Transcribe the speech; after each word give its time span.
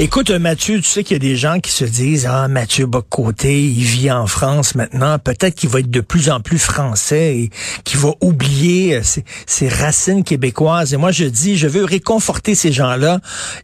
Écoute, 0.00 0.30
euh, 0.30 0.40
Mathieu, 0.40 0.80
tu 0.80 0.88
sais 0.88 1.04
qu'il 1.04 1.14
y 1.14 1.16
a 1.16 1.20
des 1.20 1.36
gens 1.36 1.60
qui 1.60 1.70
se 1.70 1.84
disent, 1.84 2.26
ah, 2.28 2.48
Mathieu 2.48 2.86
Bocoté, 2.86 3.62
il 3.62 3.84
vit 3.84 4.10
en 4.10 4.26
France 4.26 4.74
maintenant. 4.74 5.20
Peut-être 5.20 5.54
qu'il 5.54 5.68
va 5.68 5.78
être 5.78 5.90
de 5.90 6.00
plus 6.00 6.30
en 6.30 6.40
plus 6.40 6.58
français 6.58 7.36
et 7.38 7.50
qu'il 7.84 8.00
va 8.00 8.10
oublier 8.20 8.96
euh, 8.96 9.02
ses, 9.46 9.68
racines 9.68 10.24
québécoises. 10.24 10.94
Et 10.94 10.96
moi, 10.96 11.12
je 11.12 11.26
dis, 11.26 11.56
je 11.56 11.68
veux 11.68 11.84
réconforter 11.84 12.56
ces 12.56 12.72
gens-là. 12.72 13.20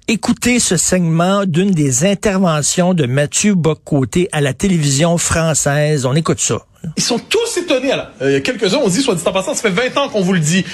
Écoutez 0.07 0.61
ce 0.61 0.77
segment 0.77 1.47
d'une 1.47 1.73
des 1.73 2.07
interventions 2.07 2.95
de 2.95 3.07
Mathieu 3.07 3.57
Bocoté 3.57 4.29
à 4.31 4.41
la 4.41 4.55
télévision 4.55 5.19
française. 5.19 6.07
On 6.07 6.15
écoute 6.15 6.39
ça. 6.39 6.65
Ils 6.97 7.03
sont 7.03 7.19
tous 7.19 7.59
étonnés. 7.59 7.93
Il 8.23 8.31
y 8.31 8.35
a 8.35 8.41
quelques-uns, 8.41 8.79
on 8.83 8.89
dit, 8.89 9.03
soit 9.03 9.15
dit 9.15 9.23
en 9.27 9.33
passant, 9.33 9.55
ça 9.55 9.63
fait 9.63 9.91
20 9.91 9.97
ans 9.99 10.09
qu'on 10.09 10.23
vous 10.23 10.33
le 10.33 10.41
dit. 10.41 10.65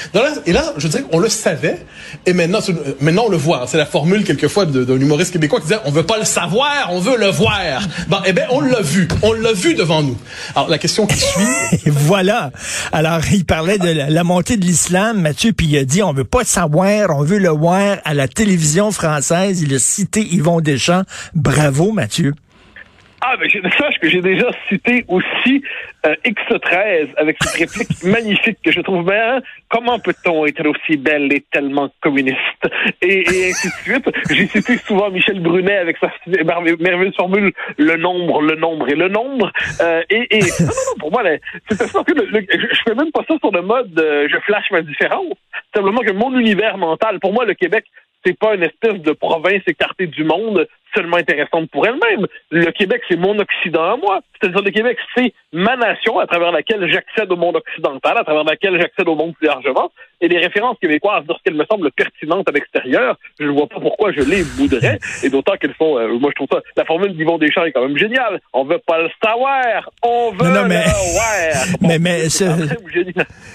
Et 0.47 0.53
là, 0.53 0.73
je 0.77 0.87
dirais 0.87 1.03
qu'on 1.03 1.19
le 1.19 1.29
savait, 1.29 1.85
et 2.25 2.33
maintenant, 2.33 2.61
maintenant 3.01 3.25
on 3.27 3.31
le 3.31 3.37
voit. 3.37 3.67
C'est 3.67 3.77
la 3.77 3.87
formule, 3.87 4.25
quelquefois, 4.25 4.67
d'un 4.67 5.01
humoriste 5.01 5.33
québécois 5.33 5.61
qui 5.61 5.67
disait, 5.67 5.81
on 5.85 5.91
veut 5.91 6.05
pas 6.05 6.19
le 6.19 6.25
savoir, 6.25 6.89
on 6.91 7.01
veut 7.01 7.17
le 7.17 7.29
voir. 7.29 7.61
Bon, 8.09 8.19
eh 8.25 8.33
bien, 8.33 8.47
on 8.51 8.61
l'a 8.61 8.81
vu. 8.81 9.09
On 9.23 9.33
l'a 9.33 9.53
vu 9.53 9.75
devant 9.75 10.03
nous. 10.03 10.17
Alors, 10.55 10.69
la 10.69 10.79
question 10.79 11.07
qui 11.07 11.19
suit... 11.19 11.43
voilà. 11.87 12.53
Alors, 12.93 13.21
il 13.33 13.45
parlait 13.45 13.79
de 13.79 13.89
la, 13.89 14.25
montée 14.25 14.57
de 14.57 14.65
l'islam, 14.65 15.21
Mathieu, 15.21 15.53
puis 15.53 15.67
il 15.67 15.77
a 15.77 15.85
dit, 15.85 16.03
on 16.03 16.13
veut 16.13 16.25
pas 16.25 16.45
savoir, 16.45 17.11
on 17.17 17.23
veut 17.23 17.39
le 17.39 17.49
voir 17.49 17.99
à 18.05 18.15
la 18.15 18.29
télévision 18.29 18.93
française. 18.93 19.61
Il 19.61 19.75
a 19.75 19.79
cité 19.79 20.21
Yvon 20.21 20.61
Deschamps. 20.61 21.03
Bravo, 21.35 21.91
Mathieu. 21.93 22.33
Ah, 23.29 23.35
mais 23.41 23.49
sache 23.49 23.99
que 24.01 24.09
j'ai 24.09 24.21
déjà 24.21 24.49
cité 24.69 25.05
aussi 25.09 25.61
euh, 26.07 26.15
X13 26.25 27.09
avec 27.17 27.37
cette 27.43 27.59
réplique 27.59 28.05
magnifique 28.05 28.59
que 28.65 28.71
je 28.71 28.81
trouve 28.83 29.05
bien. 29.05 29.41
Comment 29.69 29.99
peut-on 29.99 30.47
être 30.47 30.65
aussi 30.65 30.97
belle 30.97 31.33
et 31.33 31.45
tellement 31.51 31.91
communiste? 32.01 32.39
Et, 33.03 33.23
et 33.23 33.51
ainsi 33.51 33.67
de 33.67 33.73
suite. 33.83 34.09
J'ai 34.31 34.47
cité 34.47 34.79
souvent 34.79 35.11
Michel 35.11 35.41
Brunet 35.41 35.77
avec 35.77 35.97
sa 35.99 36.13
merveilleuse 36.29 37.17
formule 37.17 37.53
le 37.79 37.97
nombre, 37.97 38.43
le 38.43 38.55
nombre 38.55 38.89
et 38.91 38.95
le 38.95 39.09
nombre. 39.09 39.51
Euh, 39.81 40.03
et, 40.09 40.29
et 40.31 40.41
non, 40.61 40.67
non, 40.67 40.99
pour 41.01 41.11
moi, 41.11 41.25
c'est 41.69 41.83
ça 41.83 42.05
que 42.05 42.13
le, 42.13 42.47
je 42.49 42.81
fais 42.87 42.95
même 42.95 43.11
pas 43.11 43.25
ça 43.27 43.35
sur 43.41 43.51
le 43.51 43.63
mode 43.63 43.99
euh, 43.99 44.29
je 44.31 44.39
flash 44.39 44.71
ma 44.71 44.83
différence. 44.83 45.35
Simplement 45.75 46.03
que 46.03 46.13
mon 46.13 46.39
univers 46.39 46.79
mental, 46.79 47.19
pour 47.19 47.33
moi, 47.33 47.45
le 47.45 47.55
Québec, 47.55 47.87
c'est 48.25 48.39
pas 48.39 48.55
une 48.55 48.63
espèce 48.63 49.01
de 49.01 49.13
province 49.13 49.63
écartée 49.67 50.07
du 50.07 50.23
monde 50.23 50.67
seulement 50.97 51.17
intéressante 51.17 51.71
pour 51.71 51.87
elle-même. 51.87 52.27
Le 52.51 52.71
Québec, 52.73 53.03
c'est 53.09 53.17
mon 53.17 53.39
Occident 53.39 53.93
à 53.93 53.97
moi. 53.97 54.21
C'est-à-dire 54.41 54.63
le 54.63 54.71
Québec, 54.71 54.99
c'est 55.17 55.33
ma 55.53 55.77
nation 55.77 56.19
à 56.19 56.27
travers 56.27 56.53
laquelle 56.53 56.91
j'accède 56.91 57.31
au 57.33 57.37
monde 57.37 57.57
occidental, 57.57 58.19
à 58.19 58.25
travers 58.25 58.45
laquelle 58.45 58.81
j'accède 58.81 59.09
au 59.09 59.15
monde 59.15 59.35
plus 59.35 59.47
largement. 59.47 59.91
Et 60.21 60.29
les 60.29 60.39
références 60.39 60.79
québécoises, 60.81 61.25
lorsqu'elles 61.29 61.55
me 61.55 61.65
semblent 61.71 61.91
pertinentes 61.93 62.49
à 62.49 62.53
l'extérieur, 62.53 63.17
je 63.39 63.45
ne 63.45 63.51
vois 63.51 63.67
pas 63.67 63.81
pourquoi 63.81 64.13
je 64.13 64.21
les 64.21 64.43
voudrais. 64.43 64.99
Et 65.23 65.29
d'autant 65.29 65.57
qu'elles 65.61 65.75
sont, 65.79 65.99
euh, 65.99 66.19
moi 66.19 66.31
je 66.31 66.37
trouve 66.37 66.49
ça, 66.51 66.61
la 66.77 66.85
formule 66.85 67.15
d'Yvon 67.15 67.39
Deschamps 67.39 67.65
est 67.65 67.73
quand 67.73 67.87
même 67.87 67.99
géniale. 67.99 68.41
On 68.55 68.65
veut 68.65 68.81
pas 68.87 69.03
le 69.03 69.11
savoir, 69.23 69.91
on 70.03 70.33
veut 70.33 70.51
non, 70.51 70.67
mais... 70.67 70.85
le 70.85 71.13
voir. 71.13 71.67
mais, 71.83 71.99
mais 71.99 72.29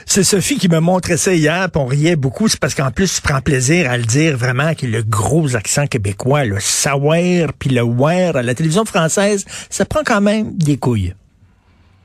c'est 0.06 0.24
Sophie 0.24 0.58
qui 0.58 0.70
me 0.70 0.80
montrait 0.80 1.18
ça 1.18 1.34
hier, 1.34 1.68
puis 1.72 1.82
on 1.82 1.86
riait 1.86 2.16
beaucoup. 2.16 2.48
C'est 2.48 2.60
parce 2.60 2.76
qu'en 2.76 2.92
plus, 2.92 3.16
tu 3.16 3.22
prends 3.28 3.42
plaisir 3.42 3.90
à 3.90 3.98
le 3.98 4.04
dire 4.04 4.38
vraiment, 4.38 4.74
qu'il 4.74 4.96
a 4.96 5.00
le 5.00 5.04
gros 5.04 5.56
accent 5.56 5.88
québécois, 5.88 6.46
le 6.46 6.60
savoir 6.60 7.02
puis 7.58 7.70
le 7.70 7.82
wear 7.82 8.36
à 8.36 8.44
la 8.44 8.54
télévision 8.54 8.86
française, 8.86 9.46
ça 9.70 9.86
prend 9.86 10.02
quand 10.04 10.22
même 10.22 10.58
des 10.58 10.78
couilles. 10.78 11.14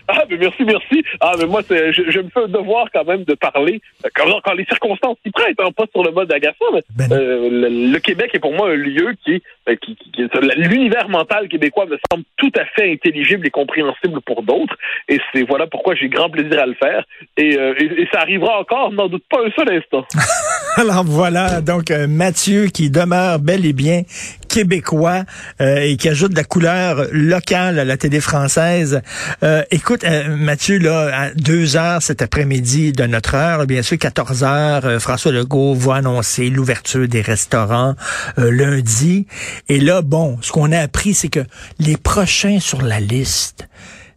Ah, 0.08 0.22
mais 0.30 0.36
merci, 0.36 0.64
merci. 0.64 1.04
Ah, 1.20 1.32
mais 1.38 1.46
moi, 1.46 1.62
je, 1.68 2.10
je, 2.10 2.20
me 2.20 2.28
fais 2.28 2.44
un 2.44 2.48
devoir 2.48 2.86
quand 2.92 3.04
même 3.04 3.24
de 3.24 3.34
parler 3.34 3.80
euh, 4.04 4.08
quand, 4.14 4.24
quand 4.44 4.52
les 4.52 4.64
circonstances 4.66 5.16
s'y 5.24 5.32
prêtent, 5.32 5.58
hein, 5.58 5.70
pas 5.76 5.86
sur 5.90 6.04
le 6.04 6.12
mode 6.12 6.30
agaçant. 6.32 6.64
Ben 6.94 7.10
euh, 7.10 7.48
le, 7.50 7.98
Québec 7.98 8.30
est 8.34 8.38
pour 8.38 8.52
moi 8.52 8.70
un 8.70 8.76
lieu 8.76 9.14
qui, 9.24 9.42
euh, 9.68 9.74
qui, 9.76 9.96
qui, 9.96 10.28
l'univers 10.56 11.08
mental 11.08 11.48
québécois 11.48 11.86
me 11.86 11.98
semble 12.10 12.24
tout 12.36 12.52
à 12.56 12.64
fait 12.66 12.92
intelligible 12.92 13.46
et 13.46 13.50
compréhensible 13.50 14.20
pour 14.24 14.42
d'autres. 14.42 14.76
Et 15.08 15.18
c'est 15.32 15.42
voilà 15.42 15.66
pourquoi 15.66 15.96
j'ai 15.96 16.08
grand 16.08 16.30
plaisir 16.30 16.60
à 16.60 16.66
le 16.66 16.74
faire. 16.74 17.04
Et, 17.36 17.54
et, 17.54 18.02
et 18.02 18.08
ça 18.12 18.20
arrivera 18.20 18.60
encore, 18.60 18.92
n'en 18.92 19.08
doute 19.08 19.24
pas 19.28 19.38
un 19.44 19.50
seul 19.56 19.76
instant. 19.76 20.04
Alors 20.76 21.04
voilà, 21.04 21.62
donc 21.62 21.90
Mathieu 21.90 22.66
qui 22.66 22.90
demeure 22.90 23.38
bel 23.38 23.64
et 23.64 23.72
bien 23.72 24.02
québécois 24.48 25.24
euh, 25.60 25.78
et 25.78 25.96
qui 25.96 26.08
ajoute 26.08 26.32
de 26.32 26.36
la 26.36 26.44
couleur 26.44 27.06
locale 27.12 27.78
à 27.78 27.84
la 27.84 27.96
télé 27.96 28.20
française. 28.20 29.00
Euh, 29.42 29.62
écoute, 29.70 30.04
euh, 30.04 30.36
Mathieu, 30.36 30.78
là, 30.78 31.10
à 31.12 31.30
deux 31.30 31.76
heures 31.76 32.02
cet 32.02 32.22
après-midi 32.22 32.92
de 32.92 33.04
notre 33.04 33.34
heure, 33.34 33.66
bien 33.66 33.82
sûr, 33.82 33.98
14 33.98 34.44
heures, 34.44 35.00
François 35.00 35.32
Legault 35.32 35.74
va 35.74 35.96
annoncer 35.96 36.48
l'ouverture 36.50 37.08
des 37.08 37.20
restaurants 37.20 37.94
lundi. 38.36 39.26
Et 39.68 39.80
là, 39.80 40.02
bon, 40.02 40.38
ce 40.42 40.52
qu'on 40.52 40.72
a 40.72 40.78
appris, 40.80 41.14
c'est 41.14 41.28
que 41.28 41.44
les 41.78 41.96
prochains 41.96 42.60
sur 42.60 42.82
la 42.82 43.00
liste, 43.00 43.68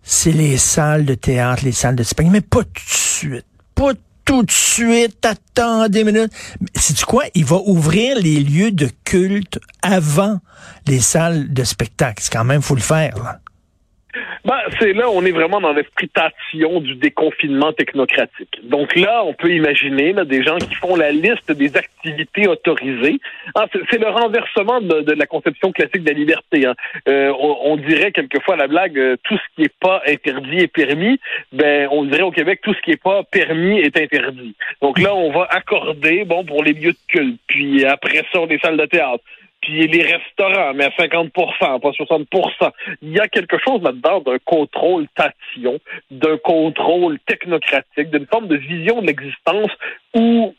c'est 0.03 0.31
les 0.31 0.57
salles 0.57 1.05
de 1.05 1.15
théâtre, 1.15 1.63
les 1.65 1.71
salles 1.71 1.95
de 1.95 2.03
spectacle, 2.03 2.31
mais 2.31 2.41
pas 2.41 2.63
tout 2.63 2.71
de 2.73 2.89
suite. 2.89 3.45
Pas 3.75 3.93
tout 4.29 4.43
de 4.43 4.51
suite, 4.51 5.25
attends 5.25 5.89
des 5.89 6.03
minutes. 6.03 6.31
C'est 6.75 7.03
quoi? 7.03 7.23
Il 7.33 7.45
va 7.45 7.55
ouvrir 7.65 8.15
les 8.15 8.39
lieux 8.39 8.71
de 8.71 8.87
culte 9.03 9.59
avant 9.81 10.39
les 10.85 10.99
salles 10.99 11.51
de 11.51 11.63
spectacle. 11.63 12.21
C'est 12.21 12.31
quand 12.31 12.43
même, 12.43 12.61
faut 12.61 12.75
le 12.75 12.81
faire, 12.81 13.17
là. 13.23 13.39
Ben, 14.43 14.57
c'est 14.79 14.93
là, 14.93 15.09
on 15.09 15.23
est 15.23 15.31
vraiment 15.31 15.61
dans 15.61 15.73
l'exploitation 15.73 16.79
du 16.79 16.95
déconfinement 16.95 17.73
technocratique. 17.73 18.59
Donc 18.63 18.95
là, 18.95 19.23
on 19.23 19.33
peut 19.33 19.51
imaginer 19.51 20.13
là, 20.13 20.25
des 20.25 20.43
gens 20.43 20.57
qui 20.57 20.73
font 20.75 20.95
la 20.95 21.11
liste 21.11 21.51
des 21.51 21.77
activités 21.77 22.47
autorisées. 22.47 23.19
Ah, 23.55 23.67
c'est 23.71 23.99
le 23.99 24.07
renversement 24.07 24.81
de, 24.81 25.11
la 25.11 25.25
conception 25.27 25.71
classique 25.71 26.03
de 26.03 26.09
la 26.09 26.17
liberté. 26.17 26.65
Hein. 26.65 26.73
Euh, 27.07 27.31
on, 27.39 27.77
dirait 27.77 28.11
quelquefois 28.11 28.55
la 28.55 28.67
blague, 28.67 28.97
euh, 28.97 29.15
tout 29.23 29.37
ce 29.37 29.55
qui 29.55 29.63
est 29.63 29.79
pas 29.79 30.01
interdit 30.07 30.59
est 30.59 30.67
permis. 30.67 31.19
Ben, 31.51 31.87
on 31.91 32.03
dirait 32.05 32.23
au 32.23 32.31
Québec, 32.31 32.61
tout 32.63 32.73
ce 32.73 32.81
qui 32.81 32.91
est 32.91 33.01
pas 33.01 33.23
permis 33.23 33.79
est 33.79 33.95
interdit. 33.97 34.55
Donc 34.81 34.99
là, 34.99 35.13
on 35.13 35.31
va 35.31 35.47
accorder, 35.51 36.25
bon, 36.25 36.43
pour 36.43 36.63
les 36.63 36.73
lieux 36.73 36.93
de 36.93 36.97
culte, 37.07 37.39
puis 37.47 37.85
après 37.85 38.23
ça, 38.33 38.45
des 38.47 38.57
salles 38.59 38.77
de 38.77 38.85
théâtre 38.85 39.23
puis 39.61 39.87
les 39.87 40.03
restaurants, 40.03 40.73
mais 40.73 40.85
à 40.85 40.89
50% 40.89 41.31
pas 41.59 41.89
60% 41.89 42.71
Il 43.01 43.11
y 43.11 43.19
a 43.19 43.27
quelque 43.27 43.57
chose 43.57 43.81
là-dedans 43.81 44.21
d'un 44.21 44.37
contrôle 44.45 45.07
tatillon, 45.15 45.79
d'un 46.11 46.37
contrôle 46.37 47.19
technocratique, 47.25 48.09
d'une 48.09 48.27
forme 48.27 48.47
de 48.47 48.57
vision 48.57 49.01
de 49.01 49.07
l'existence 49.07 49.71
où 50.15 50.53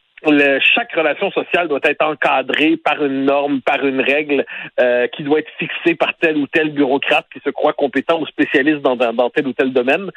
chaque 0.75 0.93
relation 0.93 1.31
sociale 1.31 1.69
doit 1.69 1.81
être 1.85 2.05
encadrée 2.05 2.77
par 2.77 3.03
une 3.05 3.25
norme, 3.25 3.63
par 3.63 3.85
une 3.85 4.01
règle 4.01 4.45
euh, 4.79 5.07
qui 5.09 5.23
doit 5.23 5.39
être 5.39 5.51
fixée 5.59 5.95
par 5.95 6.15
tel 6.21 6.37
ou 6.37 6.47
tel 6.47 6.71
bureaucrate 6.71 7.27
qui 7.33 7.41
se 7.41 7.51
croit 7.51 7.73
compétent 7.73 8.21
ou 8.21 8.27
spécialiste 8.27 8.83
dans, 8.83 9.31
tel 9.31 9.47
ou 9.47 9.53
tel 9.53 9.73
domaine. 9.73 10.11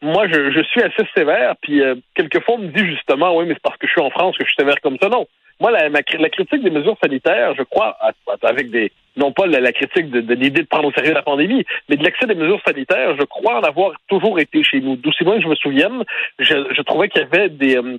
Moi, 0.00 0.28
je, 0.28 0.50
je 0.50 0.62
suis 0.62 0.82
assez 0.82 1.06
sévère, 1.14 1.56
puis 1.60 1.82
euh, 1.82 1.94
quelquefois 2.14 2.54
on 2.54 2.58
me 2.58 2.68
dit 2.68 2.86
justement, 2.86 3.36
oui, 3.36 3.44
mais 3.46 3.54
c'est 3.54 3.62
parce 3.62 3.76
que 3.76 3.86
je 3.86 3.92
suis 3.92 4.00
en 4.00 4.10
France 4.10 4.36
que 4.38 4.44
je 4.44 4.48
suis 4.48 4.56
sévère 4.58 4.80
comme 4.82 4.96
ça. 5.00 5.08
Non, 5.08 5.26
moi, 5.60 5.70
la, 5.70 5.88
la, 5.88 6.02
critique 6.02 6.62
des 6.62 6.70
mesures 6.70 6.96
sanitaires, 7.02 7.54
je 7.56 7.62
crois, 7.62 7.96
avec 8.42 8.70
des 8.70 8.90
non 9.16 9.32
pas 9.32 9.46
la, 9.46 9.72
critique 9.72 10.10
de, 10.10 10.34
l'idée 10.34 10.62
de 10.62 10.66
prendre 10.66 10.88
au 10.88 10.92
sérieux 10.92 11.12
la 11.12 11.22
pandémie, 11.22 11.64
mais 11.88 11.96
de 11.96 12.04
l'accès 12.04 12.26
des 12.26 12.34
mesures 12.34 12.60
sanitaires, 12.66 13.16
je 13.18 13.24
crois 13.24 13.58
en 13.58 13.62
avoir 13.62 13.92
toujours 14.08 14.38
été 14.38 14.62
chez 14.62 14.80
nous. 14.80 14.96
D'aussi 14.96 15.24
loin 15.24 15.36
que 15.36 15.42
je 15.42 15.48
me 15.48 15.56
souvienne, 15.56 16.04
je, 16.38 16.54
je 16.74 16.82
trouvais 16.82 17.08
qu'il 17.08 17.20
y 17.20 17.24
avait 17.24 17.48
des 17.48 17.76
euh, 17.76 17.98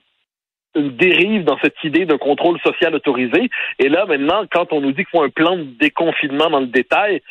une 0.76 0.96
dérive 0.96 1.44
dans 1.44 1.60
cette 1.60 1.84
idée 1.84 2.06
d'un 2.06 2.18
contrôle 2.18 2.60
social 2.62 2.96
autorisé. 2.96 3.50
Et 3.80 3.90
là, 3.90 4.06
maintenant, 4.06 4.44
quand 4.50 4.72
on 4.72 4.82
nous 4.82 4.92
dit 4.92 5.04
qu'il 5.04 5.12
faut 5.12 5.22
un 5.22 5.30
plan 5.30 5.58
de 5.58 5.64
déconfinement 5.64 6.50
dans 6.50 6.62
le 6.62 6.68
détail, 6.68 7.22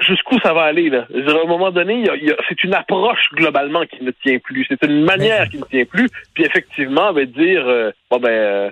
jusqu'où 0.00 0.38
ça 0.40 0.52
va 0.52 0.62
aller 0.62 0.90
là? 0.90 1.06
À 1.14 1.42
un 1.42 1.46
moment 1.46 1.70
donné, 1.70 2.04
c'est 2.48 2.64
une 2.64 2.74
approche 2.74 3.30
globalement 3.32 3.84
qui 3.86 4.02
ne 4.02 4.10
tient 4.10 4.38
plus. 4.38 4.66
C'est 4.68 4.84
une 4.84 5.04
manière 5.04 5.48
qui 5.48 5.58
ne 5.58 5.64
tient 5.64 5.84
plus. 5.84 6.08
Puis 6.34 6.44
effectivement, 6.44 7.12
ben, 7.12 7.26
dire 7.26 7.66
euh, 7.66 7.90
bon 8.10 8.18
ben 8.18 8.30
euh, 8.30 8.70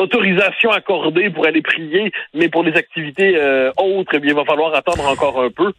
autorisation 0.00 0.70
accordée 0.70 1.30
pour 1.30 1.46
aller 1.46 1.62
prier, 1.62 2.12
mais 2.34 2.48
pour 2.48 2.62
les 2.64 2.72
activités 2.74 3.36
euh, 3.36 3.70
autres, 3.76 4.12
eh 4.14 4.18
bien, 4.18 4.30
il 4.30 4.36
va 4.36 4.44
falloir 4.44 4.74
attendre 4.74 5.06
encore 5.08 5.40
un 5.42 5.50
peu. 5.50 5.72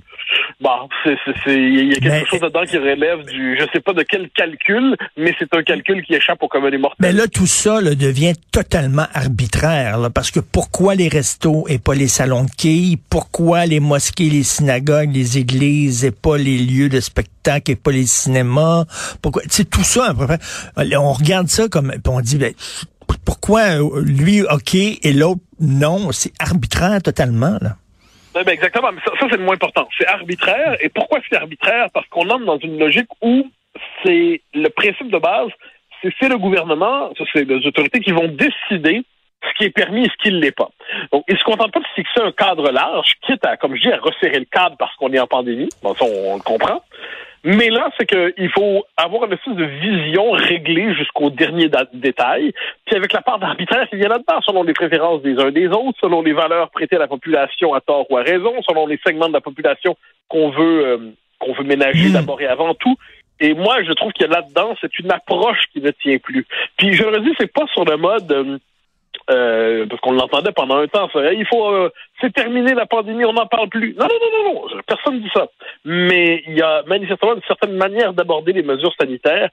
Bon, 0.61 0.87
c'est, 1.03 1.15
c'est, 1.25 1.33
c'est- 1.43 1.55
il 1.61 1.87
y 1.89 1.91
a 1.91 1.95
quelque 1.95 2.07
Mais- 2.07 2.25
chose 2.25 2.39
dedans 2.39 2.63
qui 2.63 2.77
relève 2.77 3.23
du, 3.25 3.57
je 3.59 3.65
sais 3.73 3.79
pas 3.81 3.93
de 3.93 4.03
quel 4.03 4.29
calcul, 4.29 4.95
mais 5.17 5.33
c'est 5.39 5.53
un 5.55 5.63
calcul 5.63 6.03
qui 6.03 6.13
échappe 6.13 6.41
au 6.43 6.47
commun 6.47 6.69
des 6.69 6.77
mortels. 6.77 6.97
Mais 6.99 7.11
là, 7.11 7.27
tout 7.27 7.47
ça 7.47 7.81
là, 7.81 7.95
devient 7.95 8.33
totalement 8.51 9.05
arbitraire, 9.13 9.97
là, 9.97 10.09
parce 10.09 10.31
que 10.31 10.39
pourquoi 10.39 10.95
les 10.95 11.07
restos 11.07 11.65
et 11.67 11.79
pas 11.79 11.95
les 11.95 12.07
salons 12.07 12.43
de 12.43 12.51
quilles? 12.57 12.97
Pourquoi 13.09 13.65
les 13.65 13.79
mosquées, 13.79 14.29
les 14.29 14.43
synagogues, 14.43 15.13
les 15.13 15.37
églises 15.37 16.05
et 16.05 16.11
pas 16.11 16.37
les 16.37 16.57
lieux 16.59 16.89
de 16.89 16.99
spectacle 16.99 17.71
et 17.71 17.75
pas 17.75 17.91
les 17.91 18.05
cinémas? 18.05 18.85
Pourquoi? 19.21 19.41
C'est 19.49 19.69
tout 19.69 19.83
ça, 19.83 20.09
à 20.09 20.13
peu 20.13 20.27
près. 20.27 20.39
On 20.97 21.11
regarde 21.13 21.47
ça 21.47 21.67
comme, 21.67 21.91
on 22.07 22.21
dit, 22.21 22.37
ben, 22.37 22.53
pourquoi 23.25 23.61
euh, 23.81 24.01
lui, 24.01 24.41
OK, 24.41 24.75
et 24.75 25.13
l'autre, 25.13 25.41
non? 25.59 26.11
C'est 26.11 26.33
arbitraire 26.39 27.01
totalement, 27.01 27.57
là. 27.61 27.75
Ouais, 28.33 28.45
ben 28.45 28.53
exactement, 28.53 28.91
mais 28.93 29.01
ça, 29.05 29.11
ça, 29.19 29.27
c'est 29.29 29.37
le 29.37 29.43
moins 29.43 29.55
important. 29.55 29.87
C'est 29.97 30.07
arbitraire. 30.07 30.77
Et 30.79 30.89
pourquoi 30.89 31.19
c'est 31.29 31.35
arbitraire? 31.35 31.87
Parce 31.93 32.07
qu'on 32.07 32.29
entre 32.29 32.45
dans 32.45 32.59
une 32.59 32.79
logique 32.79 33.09
où 33.21 33.45
c'est 34.03 34.41
le 34.53 34.69
principe 34.69 35.11
de 35.11 35.17
base, 35.17 35.49
c'est 36.01 36.29
le 36.29 36.37
gouvernement, 36.37 37.11
c'est 37.33 37.43
les 37.43 37.67
autorités 37.67 37.99
qui 37.99 38.11
vont 38.11 38.27
décider 38.27 39.03
ce 39.43 39.57
qui 39.57 39.63
est 39.65 39.71
permis 39.71 40.03
et 40.03 40.09
ce 40.09 40.23
qui 40.23 40.33
ne 40.33 40.39
l'est 40.39 40.55
pas. 40.55 40.69
Donc, 41.11 41.23
ils 41.27 41.37
se 41.37 41.43
contentent 41.43 41.73
pas 41.73 41.79
de 41.79 41.85
fixer 41.95 42.21
un 42.21 42.31
cadre 42.31 42.71
large, 42.71 43.13
quitte 43.25 43.45
à, 43.45 43.57
comme 43.57 43.75
je 43.75 43.81
dis, 43.81 43.91
à 43.91 43.97
resserrer 43.97 44.39
le 44.39 44.45
cadre 44.45 44.75
parce 44.77 44.95
qu'on 44.95 45.11
est 45.13 45.19
en 45.19 45.27
pandémie. 45.27 45.69
Bon, 45.83 45.93
ça, 45.95 46.05
on 46.05 46.35
le 46.35 46.41
comprend. 46.41 46.83
Mais 47.43 47.69
là, 47.69 47.89
c'est 47.97 48.05
qu'il 48.05 48.49
faut 48.51 48.83
avoir 48.97 49.25
une 49.25 49.33
espèce 49.33 49.55
de 49.55 49.65
vision 49.65 50.31
réglée 50.31 50.93
jusqu'au 50.93 51.29
dernier 51.31 51.69
détail. 51.93 52.53
Puis 52.85 52.95
avec 52.95 53.13
la 53.13 53.21
part 53.21 53.39
d'arbitraire 53.39 53.89
qui 53.89 53.95
vient 53.95 54.09
là-dedans, 54.09 54.41
selon 54.45 54.63
les 54.63 54.73
préférences 54.73 55.21
des 55.23 55.39
uns 55.39 55.51
des 55.51 55.67
autres, 55.67 55.97
selon 56.01 56.21
les 56.21 56.33
valeurs 56.33 56.69
prêtées 56.69 56.97
à 56.97 56.99
la 56.99 57.07
population 57.07 57.73
à 57.73 57.81
tort 57.81 58.05
ou 58.11 58.17
à 58.17 58.21
raison, 58.21 58.53
selon 58.67 58.85
les 58.85 58.99
segments 59.05 59.27
de 59.27 59.33
la 59.33 59.41
population 59.41 59.97
qu'on 60.27 60.49
veut 60.51 60.85
euh, 60.85 60.97
qu'on 61.39 61.53
veut 61.53 61.63
ménager 61.63 62.09
Mm. 62.09 62.13
d'abord 62.13 62.41
et 62.41 62.47
avant 62.47 62.73
tout. 62.75 62.95
Et 63.39 63.55
moi, 63.55 63.83
je 63.83 63.91
trouve 63.93 64.13
que 64.13 64.25
là-dedans, 64.25 64.75
c'est 64.79 64.99
une 64.99 65.11
approche 65.11 65.63
qui 65.73 65.81
ne 65.81 65.89
tient 65.89 66.19
plus. 66.19 66.45
Puis 66.77 66.93
je 66.93 67.03
le 67.03 67.17
redis, 67.17 67.33
c'est 67.39 67.51
pas 67.51 67.65
sur 67.73 67.85
le 67.85 67.97
mode 67.97 68.31
euh, 68.31 68.59
euh, 69.29 69.85
parce 69.87 70.01
qu'on 70.01 70.13
l'entendait 70.13 70.51
pendant 70.51 70.77
un 70.77 70.87
temps, 70.87 71.09
ça, 71.11 71.33
il 71.33 71.45
faut 71.45 71.69
euh, 71.69 71.91
c'est 72.19 72.33
terminé 72.33 72.73
la 72.73 72.85
pandémie, 72.85 73.25
on 73.25 73.33
n'en 73.33 73.47
parle 73.47 73.69
plus. 73.69 73.95
Non, 73.97 74.05
non, 74.05 74.19
non, 74.21 74.53
non, 74.53 74.53
non, 74.53 74.81
personne 74.87 75.15
ne 75.15 75.19
dit 75.19 75.31
ça. 75.33 75.47
Mais 75.85 76.43
il 76.47 76.57
y 76.57 76.61
a 76.61 76.83
manifestement 76.87 77.35
une 77.35 77.41
certaine 77.47 77.75
manière 77.75 78.13
d'aborder 78.13 78.53
les 78.53 78.63
mesures 78.63 78.93
sanitaires 78.99 79.49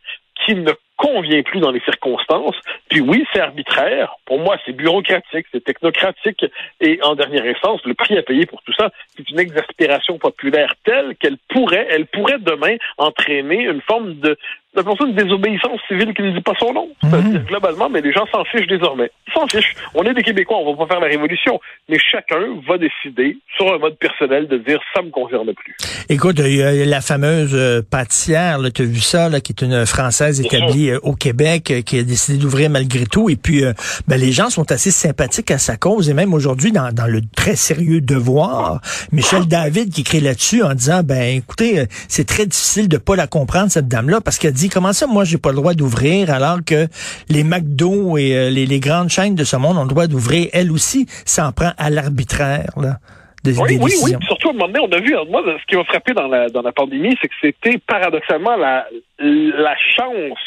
qui 0.46 0.54
ne 0.54 0.72
convient 0.96 1.42
plus 1.42 1.60
dans 1.60 1.70
les 1.70 1.80
circonstances. 1.80 2.56
Puis 2.88 3.00
oui, 3.00 3.24
c'est 3.32 3.40
arbitraire. 3.40 4.14
Pour 4.26 4.38
moi, 4.38 4.56
c'est 4.64 4.72
bureaucratique, 4.72 5.46
c'est 5.52 5.62
technocratique. 5.62 6.44
Et 6.80 6.98
en 7.02 7.14
dernière 7.14 7.44
instance, 7.44 7.80
le 7.84 7.94
prix 7.94 8.18
à 8.18 8.22
payer 8.22 8.46
pour 8.46 8.62
tout 8.62 8.72
ça, 8.72 8.90
c'est 9.16 9.28
une 9.30 9.38
exaspération 9.38 10.18
populaire 10.18 10.74
telle 10.84 11.16
qu'elle 11.16 11.38
pourrait, 11.48 11.86
elle 11.90 12.06
pourrait 12.06 12.38
demain 12.40 12.76
entraîner 12.98 13.62
une 13.64 13.80
forme 13.82 14.14
de, 14.14 14.36
appelons 14.78 14.96
ça 14.96 15.04
une 15.04 15.14
désobéissance 15.14 15.80
civile 15.88 16.14
qui 16.14 16.22
ne 16.22 16.32
dit 16.32 16.40
pas 16.40 16.54
son 16.58 16.72
nom. 16.72 16.88
C'est-à-dire 17.02 17.44
globalement, 17.44 17.88
mais 17.88 18.00
les 18.00 18.12
gens 18.12 18.26
s'en 18.32 18.44
fichent 18.44 18.66
désormais. 18.66 19.10
Ils 19.26 19.32
s'en 19.32 19.46
fichent. 19.46 19.74
On 19.94 20.04
est 20.04 20.14
des 20.14 20.22
Québécois, 20.22 20.58
on 20.58 20.72
va 20.72 20.84
pas 20.84 20.94
faire 20.94 21.00
la 21.00 21.08
révolution. 21.08 21.60
Mais 21.88 21.98
chacun 21.98 22.40
va 22.66 22.78
décider 22.78 23.38
sur 23.56 23.72
un 23.72 23.78
mode 23.78 23.96
personnel 23.98 24.48
de 24.48 24.58
dire 24.58 24.80
ça 24.94 25.02
me 25.02 25.10
concerne 25.10 25.52
plus. 25.54 25.76
Écoute, 26.08 26.36
il 26.38 26.56
y 26.56 26.62
a 26.62 26.84
la 26.84 27.00
fameuse 27.00 27.54
euh, 27.54 27.82
pâtissière, 27.82 28.58
tu 28.74 28.82
as 28.82 28.84
vu 28.84 29.00
ça, 29.00 29.28
là, 29.28 29.40
qui 29.40 29.52
est 29.52 29.62
une 29.62 29.86
Française 29.86 30.40
établie 30.40 30.90
euh, 30.90 30.98
au 31.02 31.14
Québec, 31.14 31.70
euh, 31.70 31.82
qui 31.82 31.98
a 31.98 32.02
décidé 32.02 32.38
d'ouvrir 32.38 32.70
malgré 32.70 33.06
tout. 33.06 33.28
Et 33.28 33.36
puis, 33.36 33.62
ben, 34.06 34.18
les 34.18 34.32
gens 34.32 34.50
sont 34.50 34.70
assez 34.72 34.90
sympathiques 34.90 35.50
à 35.50 35.58
sa 35.58 35.76
cause. 35.76 36.08
Et 36.08 36.14
même 36.14 36.34
aujourd'hui, 36.34 36.72
dans, 36.72 36.92
dans 36.92 37.06
le 37.06 37.20
très 37.36 37.56
sérieux 37.56 38.00
devoir, 38.00 38.80
Michel 39.12 39.46
David 39.46 39.92
qui 39.92 40.02
écrit 40.02 40.20
là-dessus 40.20 40.62
en 40.62 40.74
disant, 40.74 41.02
ben 41.02 41.36
écoutez, 41.36 41.84
c'est 42.08 42.26
très 42.26 42.46
difficile 42.46 42.88
de 42.88 42.98
pas 42.98 43.16
la 43.16 43.26
comprendre, 43.26 43.70
cette 43.70 43.88
dame-là, 43.88 44.20
parce 44.20 44.38
qu'elle 44.38 44.52
dit, 44.52 44.67
comment 44.68 44.92
ça, 44.92 45.06
moi, 45.06 45.24
j'ai 45.24 45.38
pas 45.38 45.50
le 45.50 45.56
droit 45.56 45.74
d'ouvrir, 45.74 46.30
alors 46.30 46.58
que 46.64 46.86
les 47.28 47.44
McDo 47.44 48.16
et 48.18 48.36
euh, 48.36 48.50
les, 48.50 48.66
les 48.66 48.80
grandes 48.80 49.08
chaînes 49.08 49.34
de 49.34 49.44
ce 49.44 49.56
monde 49.56 49.76
ont 49.76 49.82
le 49.82 49.88
droit 49.88 50.06
d'ouvrir, 50.06 50.48
elle 50.52 50.70
aussi, 50.72 51.06
s'en 51.24 51.52
prend 51.52 51.72
à 51.78 51.90
l'arbitraire, 51.90 52.70
là. 52.76 52.98
Des, 53.44 53.56
Oui, 53.56 53.78
des 53.78 53.82
oui, 53.82 53.92
oui. 54.02 54.16
Puis 54.18 54.26
surtout, 54.26 54.48
à 54.48 54.50
un 54.50 54.54
moment 54.54 54.66
donné, 54.66 54.80
on 54.80 54.92
a 54.92 55.00
vu, 55.00 55.16
hein, 55.16 55.22
moi, 55.30 55.42
ce 55.46 55.64
qui 55.66 55.76
m'a 55.76 55.84
frappé 55.84 56.12
dans 56.12 56.26
la, 56.26 56.48
dans 56.48 56.62
la 56.62 56.72
pandémie, 56.72 57.16
c'est 57.22 57.28
que 57.28 57.34
c'était 57.40 57.78
paradoxalement 57.78 58.56
la, 58.56 58.86
la 59.20 59.76
chance 59.96 60.38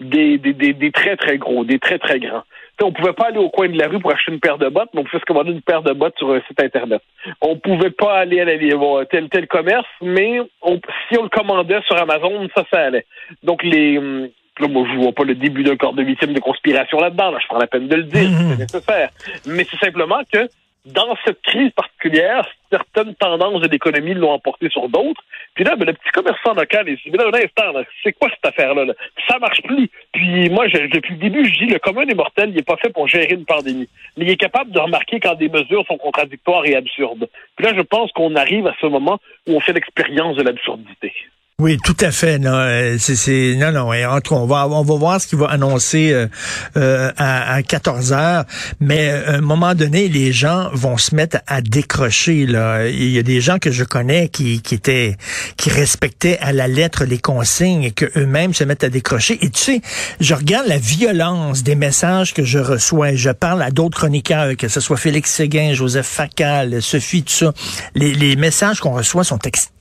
des, 0.00 0.38
des, 0.38 0.52
des, 0.52 0.72
des 0.72 0.92
très, 0.92 1.16
très 1.16 1.36
gros, 1.36 1.64
des 1.64 1.80
très, 1.80 1.98
très 1.98 2.20
grands. 2.20 2.44
On 2.82 2.92
pouvait 2.92 3.12
pas 3.12 3.26
aller 3.28 3.38
au 3.38 3.50
coin 3.50 3.68
de 3.68 3.78
la 3.78 3.88
rue 3.88 3.98
pour 3.98 4.12
acheter 4.12 4.32
une 4.32 4.40
paire 4.40 4.58
de 4.58 4.68
bottes, 4.68 4.90
mais 4.94 5.00
on 5.00 5.04
pouvait 5.04 5.20
se 5.20 5.24
commander 5.24 5.50
une 5.50 5.62
paire 5.62 5.82
de 5.82 5.92
bottes 5.92 6.16
sur 6.18 6.32
un 6.32 6.40
site 6.46 6.60
Internet. 6.60 7.02
On 7.40 7.56
pouvait 7.56 7.90
pas 7.90 8.18
aller 8.18 8.40
à 8.40 8.44
la, 8.44 8.56
bon, 8.76 9.04
tel, 9.10 9.28
tel 9.28 9.46
commerce, 9.46 9.86
mais 10.00 10.40
on, 10.62 10.80
si 11.08 11.18
on 11.18 11.24
le 11.24 11.28
commandait 11.28 11.80
sur 11.86 11.96
Amazon, 11.96 12.48
ça, 12.54 12.64
ça 12.72 12.80
allait. 12.80 13.06
Donc, 13.42 13.62
les... 13.62 13.98
hum, 13.98 14.28
Là, 14.60 14.66
moi, 14.66 14.84
je 14.90 14.98
vois 14.98 15.12
pas 15.12 15.22
le 15.22 15.36
début 15.36 15.62
d'un 15.62 15.76
corps 15.76 15.92
de 15.92 16.02
victime 16.02 16.32
de 16.32 16.40
conspiration 16.40 16.98
là-dedans. 16.98 17.30
Là. 17.30 17.38
Je 17.40 17.46
prends 17.46 17.58
la 17.58 17.68
peine 17.68 17.86
de 17.86 17.94
le 17.94 18.02
dire, 18.02 18.28
c'est 18.50 18.58
nécessaire. 18.58 19.10
Mais 19.46 19.64
c'est 19.70 19.78
simplement 19.78 20.20
que 20.32 20.48
dans 20.92 21.16
cette 21.24 21.40
crise 21.42 21.70
particulière, 21.72 22.46
certaines 22.70 23.14
tendances 23.14 23.60
de 23.60 23.68
l'économie 23.68 24.14
l'ont 24.14 24.32
emporté 24.32 24.68
sur 24.70 24.88
d'autres. 24.88 25.22
Puis 25.54 25.64
là, 25.64 25.76
ben, 25.76 25.86
le 25.86 25.92
petit 25.92 26.10
commerçant 26.12 26.54
local, 26.54 26.88
il 26.88 26.96
se 26.98 27.04
dit, 27.04 27.10
mais 27.10 27.18
là, 27.18 27.30
un 27.32 27.44
instant, 27.44 27.80
c'est 28.02 28.12
quoi 28.12 28.30
cette 28.30 28.44
affaire-là? 28.44 28.84
Là? 28.84 28.94
Ça 29.28 29.38
marche 29.38 29.62
plus. 29.62 29.90
Puis 30.12 30.50
moi, 30.50 30.66
depuis 30.68 31.14
le 31.14 31.20
début, 31.20 31.44
je 31.44 31.58
dis, 31.58 31.66
le 31.66 31.78
commun 31.78 32.06
des 32.06 32.14
mortels, 32.14 32.50
il 32.50 32.56
n'est 32.56 32.62
pas 32.62 32.76
fait 32.76 32.90
pour 32.90 33.08
gérer 33.08 33.34
une 33.34 33.44
pandémie. 33.44 33.88
Mais 34.16 34.24
il 34.24 34.30
est 34.30 34.36
capable 34.36 34.70
de 34.70 34.78
remarquer 34.78 35.20
quand 35.20 35.34
des 35.34 35.48
mesures 35.48 35.84
sont 35.86 35.98
contradictoires 35.98 36.64
et 36.66 36.76
absurdes. 36.76 37.28
Puis 37.56 37.66
là, 37.66 37.72
je 37.76 37.82
pense 37.82 38.10
qu'on 38.12 38.36
arrive 38.36 38.66
à 38.66 38.74
ce 38.80 38.86
moment 38.86 39.18
où 39.46 39.56
on 39.56 39.60
fait 39.60 39.72
l'expérience 39.72 40.36
de 40.36 40.42
l'absurdité. 40.42 41.12
Oui, 41.60 41.76
tout 41.82 41.96
à 41.98 42.12
fait. 42.12 42.38
Non, 42.38 42.52
euh, 42.54 42.98
c'est, 43.00 43.56
non, 43.56 43.72
non. 43.72 43.92
et 43.92 44.06
entre, 44.06 44.30
on 44.30 44.46
va, 44.46 44.68
on 44.68 44.84
va 44.84 44.94
voir 44.94 45.20
ce 45.20 45.26
qu'il 45.26 45.40
va 45.40 45.46
annoncer 45.46 46.12
euh, 46.12 46.28
euh, 46.76 47.10
à, 47.16 47.54
à 47.54 47.62
14 47.64 48.12
heures. 48.12 48.44
Mais 48.78 49.10
euh, 49.10 49.32
à 49.32 49.34
un 49.38 49.40
moment 49.40 49.74
donné, 49.74 50.06
les 50.06 50.30
gens 50.30 50.70
vont 50.72 50.96
se 50.98 51.16
mettre 51.16 51.38
à 51.48 51.60
décrocher. 51.60 52.46
Là, 52.46 52.86
il 52.86 53.10
y 53.10 53.18
a 53.18 53.24
des 53.24 53.40
gens 53.40 53.58
que 53.58 53.72
je 53.72 53.82
connais 53.82 54.28
qui, 54.28 54.62
qui 54.62 54.76
étaient, 54.76 55.16
qui 55.56 55.68
respectaient 55.68 56.38
à 56.38 56.52
la 56.52 56.68
lettre 56.68 57.04
les 57.04 57.18
consignes 57.18 57.82
et 57.82 57.90
que 57.90 58.06
eux-mêmes 58.16 58.54
se 58.54 58.62
mettent 58.62 58.84
à 58.84 58.88
décrocher. 58.88 59.44
Et 59.44 59.50
tu 59.50 59.60
sais, 59.60 59.80
je 60.20 60.34
regarde 60.34 60.68
la 60.68 60.78
violence 60.78 61.64
des 61.64 61.74
messages 61.74 62.34
que 62.34 62.44
je 62.44 62.60
reçois. 62.60 63.16
Je 63.16 63.30
parle 63.30 63.62
à 63.62 63.72
d'autres 63.72 63.98
chroniqueurs, 63.98 64.56
que 64.56 64.68
ce 64.68 64.78
soit 64.78 64.96
Félix 64.96 65.32
Séguin, 65.32 65.74
Joseph 65.74 66.06
Facal, 66.06 66.80
Sophie, 66.80 67.24
tout 67.24 67.34
ça. 67.34 67.52
Les, 67.96 68.14
les 68.14 68.36
messages 68.36 68.78
qu'on 68.78 68.92
reçoit 68.92 69.24
sont 69.24 69.40
extrêmement 69.40 69.77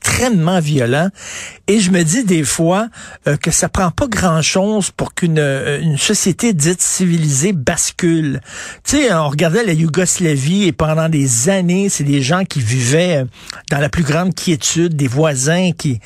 violents. 0.62 1.10
Et 1.68 1.80
je 1.80 1.92
me 1.92 2.04
dis 2.04 2.24
des 2.24 2.44
fois 2.44 2.88
euh, 3.28 3.36
que 3.36 3.52
ça 3.52 3.68
prend 3.68 3.92
pas 3.92 4.08
grand-chose 4.08 4.92
pour 4.92 5.14
qu'une 5.14 5.40
euh, 5.40 5.82
une 5.82 5.98
société 5.98 6.54
dite 6.54 6.82
civilisée 6.82 7.52
bascule. 7.52 8.40
Tu 8.86 8.98
sais, 8.98 9.14
on 9.14 9.28
regardait 9.28 9.66
la 9.66 9.74
Yougoslavie 9.74 10.64
et 10.64 10.72
pendant 10.72 11.10
des 11.10 11.50
années, 11.50 11.90
c'est 11.90 12.06
des 12.06 12.22
gens 12.22 12.46
qui 12.46 12.62
vivaient 12.62 13.18
euh, 13.18 13.26
dans 13.70 13.80
la 13.80 13.90
plus 13.90 14.04
grande 14.04 14.34
quiétude, 14.34 14.96
des 14.96 15.08
voisins 15.08 15.72
qui 15.78 16.00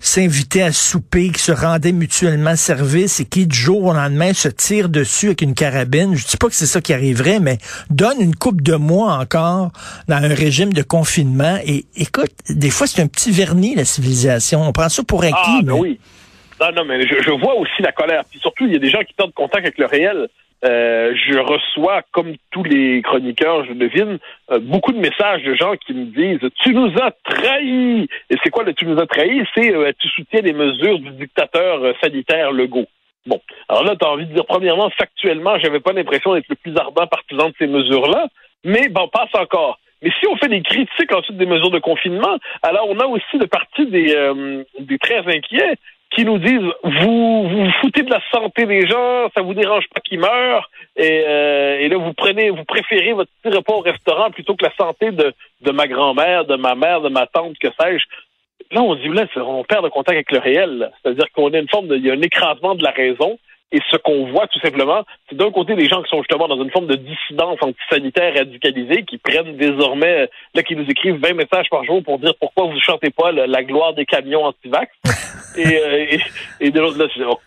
s'invitaient 0.00 0.62
à 0.62 0.72
souper, 0.72 1.30
qui 1.30 1.42
se 1.42 1.52
rendaient 1.52 1.92
mutuellement 1.92 2.54
service 2.54 3.18
et 3.18 3.24
qui 3.24 3.46
du 3.46 3.56
jour 3.56 3.84
au 3.84 3.92
lendemain 3.92 4.32
se 4.34 4.48
tirent 4.48 4.88
dessus 4.88 5.26
avec 5.26 5.42
une 5.42 5.54
carabine. 5.54 6.14
Je 6.14 6.26
dis 6.26 6.36
pas 6.36 6.48
que 6.48 6.54
c'est 6.54 6.66
ça 6.66 6.80
qui 6.80 6.92
arriverait, 6.92 7.40
mais 7.40 7.58
donne 7.90 8.20
une 8.20 8.36
coupe 8.36 8.62
de 8.62 8.76
mois 8.76 9.14
encore 9.14 9.72
dans 10.06 10.16
un 10.16 10.34
régime 10.34 10.72
de 10.72 10.82
confinement 10.82 11.58
et 11.64 11.86
écoute, 11.96 12.30
des 12.48 12.70
fois 12.70 12.86
c'est 12.86 13.02
un 13.02 13.08
petit 13.08 13.32
la 13.54 13.84
civilisation. 13.84 14.60
On 14.62 14.72
prend 14.72 14.88
ça 14.88 15.02
pour 15.02 15.22
acquis. 15.22 15.34
Ah, 15.36 15.60
ben 15.62 15.74
mais- 15.74 15.80
oui. 15.80 16.00
Non, 16.60 16.72
non, 16.76 16.84
mais 16.84 17.06
je, 17.06 17.22
je 17.22 17.30
vois 17.30 17.54
aussi 17.54 17.80
la 17.82 17.92
colère. 17.92 18.24
Puis 18.30 18.40
surtout, 18.40 18.66
il 18.66 18.72
y 18.72 18.76
a 18.76 18.80
des 18.80 18.90
gens 18.90 19.02
qui 19.02 19.14
perdent 19.14 19.32
contact 19.32 19.64
avec 19.64 19.78
le 19.78 19.86
réel. 19.86 20.28
Euh, 20.64 21.14
je 21.14 21.38
reçois, 21.38 22.02
comme 22.10 22.34
tous 22.50 22.64
les 22.64 23.00
chroniqueurs, 23.02 23.64
je 23.64 23.74
devine, 23.74 24.18
euh, 24.50 24.58
beaucoup 24.58 24.92
de 24.92 24.98
messages 24.98 25.44
de 25.44 25.54
gens 25.54 25.74
qui 25.76 25.94
me 25.94 26.06
disent 26.06 26.50
Tu 26.64 26.74
nous 26.74 26.90
as 27.00 27.12
trahis 27.22 28.08
Et 28.28 28.36
c'est 28.42 28.50
quoi 28.50 28.64
le 28.64 28.74
Tu 28.74 28.84
nous 28.86 28.98
as 28.98 29.06
trahis 29.06 29.44
C'est 29.54 29.72
euh, 29.72 29.92
tu 30.00 30.08
soutiens 30.08 30.40
les 30.40 30.52
mesures 30.52 30.98
du 30.98 31.10
dictateur 31.12 31.94
sanitaire 32.02 32.50
Legault. 32.50 32.86
Bon. 33.24 33.40
Alors 33.68 33.84
là, 33.84 33.94
tu 33.94 34.04
as 34.04 34.10
envie 34.10 34.26
de 34.26 34.34
dire, 34.34 34.46
premièrement, 34.46 34.90
factuellement, 34.98 35.58
j'avais 35.60 35.80
pas 35.80 35.92
l'impression 35.92 36.34
d'être 36.34 36.48
le 36.48 36.56
plus 36.56 36.76
ardent 36.76 37.06
partisan 37.06 37.50
de 37.50 37.54
ces 37.58 37.66
mesures-là, 37.68 38.26
mais 38.64 38.88
bon, 38.88 39.06
passe 39.08 39.30
encore. 39.34 39.78
Mais 40.02 40.10
si 40.20 40.26
on 40.28 40.36
fait 40.36 40.48
des 40.48 40.62
critiques 40.62 41.12
ensuite 41.12 41.36
des 41.36 41.46
mesures 41.46 41.70
de 41.70 41.78
confinement, 41.78 42.38
alors 42.62 42.88
on 42.88 42.98
a 43.00 43.06
aussi 43.06 43.38
de 43.38 43.46
partie 43.46 43.86
des, 43.86 44.14
euh, 44.14 44.62
des 44.78 44.98
très 44.98 45.26
inquiets 45.26 45.76
qui 46.14 46.24
nous 46.24 46.38
disent 46.38 46.72
vous 46.84 47.48
vous 47.48 47.64
vous 47.64 47.70
foutez 47.80 48.02
de 48.02 48.10
la 48.10 48.22
santé 48.32 48.64
des 48.66 48.86
gens, 48.86 49.28
ça 49.34 49.42
vous 49.42 49.54
dérange 49.54 49.84
pas 49.94 50.00
qu'ils 50.00 50.20
meurent, 50.20 50.70
et, 50.96 51.24
euh, 51.26 51.78
et 51.80 51.88
là 51.88 51.96
vous 51.98 52.14
prenez 52.14 52.50
vous 52.50 52.64
préférez 52.64 53.12
votre 53.12 53.30
petit 53.42 53.54
repas 53.54 53.74
au 53.74 53.80
restaurant 53.80 54.30
plutôt 54.30 54.54
que 54.54 54.64
la 54.64 54.74
santé 54.76 55.10
de, 55.10 55.34
de 55.62 55.70
ma 55.72 55.86
grand-mère, 55.86 56.44
de 56.44 56.56
ma 56.56 56.74
mère, 56.74 57.00
de 57.00 57.08
ma 57.08 57.26
tante, 57.26 57.58
que 57.58 57.68
sais-je. 57.80 58.04
Là, 58.70 58.82
on 58.82 58.94
dit 58.96 59.08
là, 59.08 59.24
on 59.36 59.64
perd 59.64 59.84
le 59.84 59.90
contact 59.90 60.16
avec 60.16 60.30
le 60.30 60.38
réel. 60.38 60.90
C'est-à-dire 61.00 61.24
qu'on 61.32 61.52
a 61.54 61.58
une 61.58 61.68
forme 61.68 61.88
de 61.88 61.96
il 61.96 62.04
y 62.04 62.10
a 62.10 62.14
un 62.14 62.20
écrasement 62.20 62.74
de 62.74 62.82
la 62.82 62.90
raison. 62.90 63.38
Et 63.70 63.80
ce 63.90 63.96
qu'on 63.98 64.30
voit 64.30 64.46
tout 64.46 64.60
simplement, 64.60 65.04
c'est 65.28 65.36
d'un 65.36 65.50
côté 65.50 65.74
des 65.74 65.88
gens 65.88 66.02
qui 66.02 66.08
sont 66.08 66.22
justement 66.22 66.48
dans 66.48 66.62
une 66.62 66.70
forme 66.70 66.86
de 66.86 66.94
dissidence 66.94 67.58
antisanitaire 67.60 68.34
radicalisée, 68.34 69.04
qui 69.04 69.18
prennent 69.18 69.56
désormais, 69.56 70.30
là, 70.54 70.62
qui 70.62 70.74
nous 70.74 70.86
écrivent 70.88 71.20
20 71.20 71.34
messages 71.34 71.68
par 71.70 71.84
jour 71.84 72.02
pour 72.02 72.18
dire 72.18 72.32
pourquoi 72.40 72.64
vous 72.64 72.80
chantez 72.80 73.10
pas 73.10 73.30
la, 73.30 73.46
la 73.46 73.62
gloire 73.62 73.92
des 73.92 74.06
camions 74.06 74.44
anti-vax. 74.44 74.90
et, 75.58 75.66
euh, 75.66 76.06
et, 76.10 76.20
et, 76.60 76.70
de 76.70 76.80
l'autre, 76.80 76.98
là, 76.98 77.06
c'est 77.14 77.24
OK. 77.24 77.40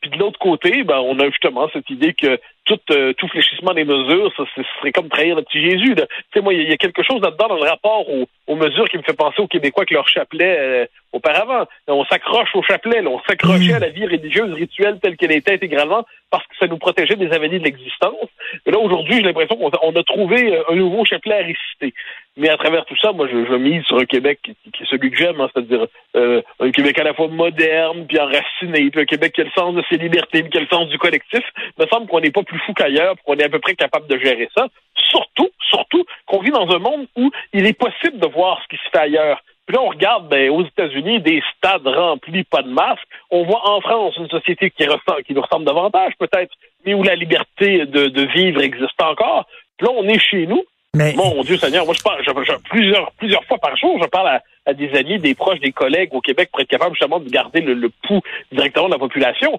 Puis 0.00 0.10
de 0.10 0.18
l'autre 0.18 0.40
côté, 0.40 0.82
ben, 0.82 0.98
on 0.98 1.20
a 1.20 1.26
justement 1.26 1.68
cette 1.72 1.88
idée 1.90 2.14
que 2.14 2.40
tout, 2.68 2.78
euh, 2.90 3.14
tout 3.14 3.26
fléchissement 3.28 3.72
des 3.72 3.84
mesures, 3.84 4.30
ça, 4.36 4.44
ce 4.54 4.62
serait 4.78 4.92
comme 4.92 5.08
trahir 5.08 5.36
le 5.36 5.42
petit 5.42 5.60
Jésus. 5.60 5.94
Tu 5.94 6.04
sais, 6.34 6.40
moi, 6.40 6.52
il 6.52 6.68
y, 6.68 6.72
a 6.72 6.76
quelque 6.76 7.02
chose 7.02 7.20
là-dedans 7.22 7.48
dans 7.48 7.56
le 7.56 7.68
rapport 7.68 8.04
aux, 8.08 8.56
mesures 8.56 8.88
qui 8.88 8.98
me 8.98 9.02
fait 9.02 9.16
penser 9.16 9.40
aux 9.40 9.46
Québécois 9.46 9.82
avec 9.82 9.92
leur 9.92 10.08
chapelet 10.08 10.56
euh, 10.58 10.86
auparavant. 11.12 11.64
On 11.86 12.04
s'accroche 12.04 12.54
au 12.54 12.62
chapelet, 12.62 13.02
on 13.06 13.20
s'accrochait 13.28 13.74
à 13.74 13.78
la 13.78 13.88
vie 13.88 14.04
religieuse, 14.04 14.52
rituelle 14.52 14.98
telle 15.00 15.16
qu'elle 15.16 15.32
était 15.32 15.54
intégralement 15.54 16.04
parce 16.30 16.44
que 16.46 16.56
ça 16.58 16.66
nous 16.66 16.76
protégeait 16.76 17.16
des 17.16 17.30
avenirs 17.30 17.60
de 17.60 17.64
l'existence. 17.64 18.28
Et 18.66 18.70
là, 18.70 18.78
aujourd'hui, 18.78 19.16
j'ai 19.16 19.22
l'impression 19.22 19.56
qu'on 19.56 19.68
a, 19.70 20.02
trouvé 20.02 20.56
euh, 20.56 20.62
un 20.70 20.74
nouveau 20.74 21.04
chapelet 21.04 21.34
à 21.34 21.46
réciter. 21.46 21.94
Mais 22.36 22.50
à 22.50 22.56
travers 22.56 22.84
tout 22.84 22.96
ça, 23.00 23.12
moi, 23.12 23.26
je, 23.30 23.46
je 23.46 23.54
mise 23.54 23.84
sur 23.84 23.98
un 23.98 24.04
Québec 24.04 24.40
qui, 24.42 24.50
est 24.50 24.86
celui 24.90 25.10
que 25.10 25.16
j'aime, 25.16 25.40
hein, 25.40 25.48
c'est-à-dire 25.54 25.86
un 26.14 26.70
Québec 26.70 26.98
à 26.98 27.04
la 27.04 27.14
fois 27.14 27.28
moderne, 27.28 28.06
puis 28.06 28.18
enraciné, 28.18 28.90
puis 28.90 29.00
un 29.00 29.04
Québec 29.04 29.32
qui 29.32 29.40
a 29.40 29.44
le 29.44 29.50
sens 29.50 29.74
de 29.74 29.82
ses 29.88 29.96
libertés, 29.96 30.42
puis 30.42 30.50
qui 30.50 30.58
le 30.58 30.66
sens 30.66 30.88
du 30.88 30.98
collectif. 30.98 31.42
Il 31.56 31.84
me 31.84 31.88
semble 31.88 32.06
qu'on 32.06 32.20
n'est 32.20 32.30
pas 32.30 32.42
plus 32.42 32.57
fou 32.58 32.72
qu'ailleurs, 32.74 33.14
qu'on 33.24 33.36
est 33.36 33.44
à 33.44 33.48
peu 33.48 33.58
près 33.58 33.74
capable 33.74 34.06
de 34.08 34.18
gérer 34.18 34.48
ça. 34.56 34.66
Surtout, 35.10 35.48
surtout 35.70 36.04
qu'on 36.26 36.40
vit 36.40 36.50
dans 36.50 36.68
un 36.70 36.78
monde 36.78 37.06
où 37.16 37.30
il 37.52 37.66
est 37.66 37.78
possible 37.78 38.18
de 38.18 38.26
voir 38.26 38.60
ce 38.62 38.68
qui 38.68 38.82
se 38.82 38.90
fait 38.90 38.98
ailleurs. 38.98 39.42
Puis 39.68 39.76
là, 39.76 39.82
on 39.82 39.88
regarde 39.88 40.28
ben, 40.30 40.48
aux 40.48 40.64
États-Unis 40.64 41.20
des 41.20 41.42
stades 41.54 41.86
remplis, 41.86 42.42
pas 42.44 42.62
de 42.62 42.70
masques. 42.70 43.06
On 43.30 43.44
voit 43.44 43.68
en 43.68 43.82
France 43.82 44.16
une 44.16 44.28
société 44.28 44.70
qui, 44.70 44.86
ressemble, 44.86 45.22
qui 45.26 45.34
nous 45.34 45.42
ressemble 45.42 45.66
davantage, 45.66 46.14
peut-être, 46.18 46.54
mais 46.86 46.94
où 46.94 47.02
la 47.02 47.14
liberté 47.14 47.84
de, 47.84 48.22
vivre 48.32 48.62
existe 48.62 49.00
encore. 49.02 49.46
Puis 49.76 49.86
là, 49.86 49.92
on 49.94 50.08
est 50.08 50.18
chez 50.18 50.46
nous. 50.46 50.64
Mais... 50.94 51.12
Mon 51.12 51.42
Dieu 51.42 51.58
Seigneur, 51.58 51.84
moi, 51.84 51.94
je 51.94 52.02
parle 52.02 52.22
plusieurs, 52.70 53.12
plusieurs 53.12 53.44
fois 53.44 53.58
par 53.58 53.76
jour, 53.76 54.00
je 54.02 54.08
parle 54.08 54.40
à, 54.64 54.72
des 54.72 54.90
amis, 54.94 55.18
des 55.18 55.34
proches, 55.34 55.60
des 55.60 55.72
collègues 55.72 56.14
au 56.14 56.22
Québec 56.22 56.48
pour 56.50 56.60
être 56.60 56.68
capable 56.68 56.94
justement 56.94 57.20
de 57.20 57.28
garder 57.28 57.60
le, 57.60 57.74
le 57.74 57.90
pouls 57.90 58.22
directement 58.50 58.86
de 58.86 58.92
la 58.92 58.98
population 58.98 59.58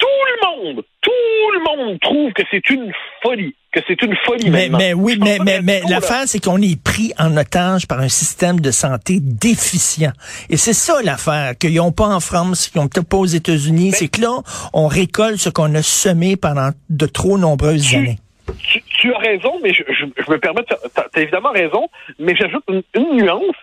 tout 0.00 0.06
le 0.06 0.46
monde, 0.48 0.84
tout 1.02 1.10
le 1.52 1.60
monde 1.64 2.00
trouve 2.00 2.32
que 2.32 2.42
c'est 2.50 2.68
une 2.70 2.90
folie, 3.22 3.54
que 3.70 3.80
c'est 3.86 4.00
une 4.02 4.16
folie. 4.24 4.50
Mais, 4.50 4.68
mais 4.70 4.94
oui, 4.94 5.18
mais, 5.20 5.38
mais, 5.44 5.60
mais 5.62 5.82
l'affaire, 5.88 6.22
c'est 6.26 6.42
qu'on 6.42 6.60
est 6.60 6.82
pris 6.82 7.12
en 7.18 7.36
otage 7.36 7.86
par 7.86 8.00
un 8.00 8.08
système 8.08 8.60
de 8.60 8.70
santé 8.70 9.18
déficient. 9.20 10.12
Et 10.48 10.56
c'est 10.56 10.72
ça 10.72 11.02
l'affaire, 11.02 11.56
qu'ils 11.58 11.74
n'ont 11.74 11.92
pas 11.92 12.06
en 12.06 12.20
France, 12.20 12.68
qu'ils 12.68 12.80
n'ont 12.80 12.88
pas 12.88 13.16
aux 13.18 13.26
États-Unis. 13.26 13.92
C'est 13.92 14.08
que 14.08 14.22
là, 14.22 14.40
on 14.72 14.88
récolte 14.88 15.36
ce 15.36 15.50
qu'on 15.50 15.74
a 15.74 15.82
semé 15.82 16.36
pendant 16.36 16.70
de 16.88 17.06
trop 17.06 17.36
nombreuses 17.36 17.94
années. 17.94 18.18
Tu, 18.98 19.14
as 19.14 19.18
raison, 19.18 19.60
mais 19.62 19.72
je, 19.72 19.82
me 20.30 20.38
permets, 20.38 20.64
tu 20.64 20.74
as, 20.74 21.20
évidemment 21.20 21.52
raison, 21.52 21.88
mais 22.18 22.34
j'ajoute 22.34 22.64
une, 22.68 22.82
une 22.94 23.22
nuance, 23.22 23.54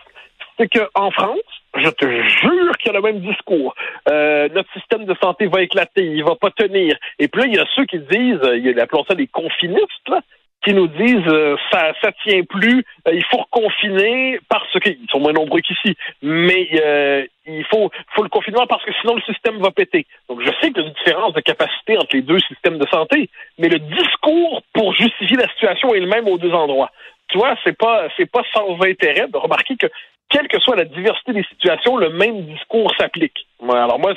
c'est 0.57 0.69
qu'en 0.69 1.11
France, 1.11 1.39
je 1.75 1.89
te 1.89 2.05
jure 2.05 2.77
qu'il 2.77 2.91
y 2.91 2.95
a 2.95 2.99
le 2.99 3.01
même 3.01 3.19
discours. 3.19 3.75
Euh, 4.09 4.49
notre 4.53 4.71
système 4.73 5.05
de 5.05 5.15
santé 5.21 5.47
va 5.47 5.61
éclater, 5.61 6.05
il 6.05 6.23
va 6.23 6.35
pas 6.35 6.51
tenir. 6.51 6.95
Et 7.19 7.27
puis 7.27 7.41
là, 7.41 7.47
il 7.47 7.55
y 7.55 7.59
a 7.59 7.65
ceux 7.75 7.85
qui 7.85 7.99
disent, 7.99 8.41
il 8.55 8.65
y 8.65 8.79
a, 8.79 8.83
appelons 8.83 9.05
ça 9.07 9.15
des 9.15 9.27
confinistes, 9.27 10.07
là, 10.07 10.21
qui 10.63 10.73
nous 10.73 10.87
disent 10.87 11.27
euh, 11.27 11.55
ça 11.71 11.93
ça 12.01 12.11
tient 12.23 12.43
plus, 12.43 12.83
euh, 13.07 13.13
il 13.13 13.23
faut 13.25 13.37
reconfiner 13.37 14.39
parce 14.49 14.71
qu'ils 14.79 14.97
sont 15.09 15.19
moins 15.19 15.33
nombreux 15.33 15.61
qu'ici, 15.61 15.95
mais 16.21 16.67
euh, 16.81 17.25
il 17.45 17.63
faut 17.65 17.89
faut 18.15 18.23
le 18.23 18.29
confinement 18.29 18.65
parce 18.67 18.83
que 18.83 18.91
sinon 18.99 19.15
le 19.15 19.21
système 19.21 19.57
va 19.59 19.71
péter. 19.71 20.05
Donc 20.27 20.41
je 20.41 20.49
sais 20.59 20.71
qu'il 20.71 20.77
y 20.77 20.85
a 20.85 20.87
une 20.87 20.93
différence 20.93 21.33
de 21.33 21.41
capacité 21.41 21.97
entre 21.97 22.15
les 22.15 22.21
deux 22.21 22.39
systèmes 22.39 22.79
de 22.79 22.87
santé, 22.87 23.29
mais 23.57 23.69
le 23.69 23.79
discours 23.79 24.61
pour 24.73 24.93
justifier 24.93 25.37
la 25.37 25.47
situation 25.49 25.93
est 25.93 25.99
le 25.99 26.07
même 26.07 26.27
aux 26.27 26.37
deux 26.37 26.53
endroits. 26.53 26.91
Tu 27.29 27.37
vois, 27.37 27.55
c'est 27.63 27.77
pas 27.77 28.07
c'est 28.17 28.29
pas 28.29 28.43
sans 28.53 28.81
intérêt 28.81 29.27
de 29.27 29.37
remarquer 29.37 29.75
que 29.75 29.87
quelle 30.29 30.47
que 30.47 30.59
soit 30.59 30.75
la 30.75 30.85
diversité 30.85 31.33
des 31.33 31.43
situations, 31.43 31.97
le 31.97 32.09
même 32.09 32.45
discours 32.45 32.93
s'applique. 32.97 33.47
Alors 33.75 33.99
moi, 33.99 34.13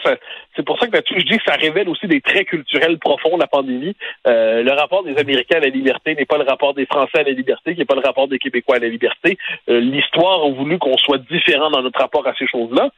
c'est 0.57 0.65
pour 0.65 0.79
ça 0.79 0.87
que 0.87 0.93
là-dessus, 0.93 1.15
je 1.19 1.27
dis 1.27 1.39
que 1.39 1.45
ça 1.45 1.55
révèle 1.55 1.89
aussi 1.89 2.07
des 2.07 2.21
traits 2.21 2.49
culturels 2.49 2.99
profonds 2.99 3.37
de 3.37 3.41
la 3.41 3.47
pandémie. 3.47 3.97
Euh, 4.27 4.63
le 4.63 4.73
rapport 4.73 5.05
des 5.05 5.17
Américains 5.17 5.57
à 5.59 5.61
la 5.61 5.69
liberté 5.69 6.15
n'est 6.15 6.27
pas 6.27 6.39
le 6.39 6.45
rapport 6.45 6.75
des 6.75 6.87
Français 6.87 7.21
à 7.21 7.23
la 7.23 7.33
liberté, 7.33 7.75
qui 7.75 7.79
n'est 7.79 7.87
pas 7.87 7.95
le 7.95 8.03
rapport 8.05 8.29
des 8.29 8.39
Québécois 8.39 8.77
à 8.77 8.79
la 8.81 8.89
liberté. 8.89 9.39
Euh, 9.69 9.81
l'histoire 9.81 10.45
a 10.45 10.51
voulu 10.51 10.79
qu'on 10.79 10.97
soit 10.99 11.19
différent 11.19 11.71
dans 11.71 11.83
notre 11.83 12.01
rapport 12.01 12.27
à 12.27 12.35
ces 12.39 12.47
choses-là, 12.47 12.91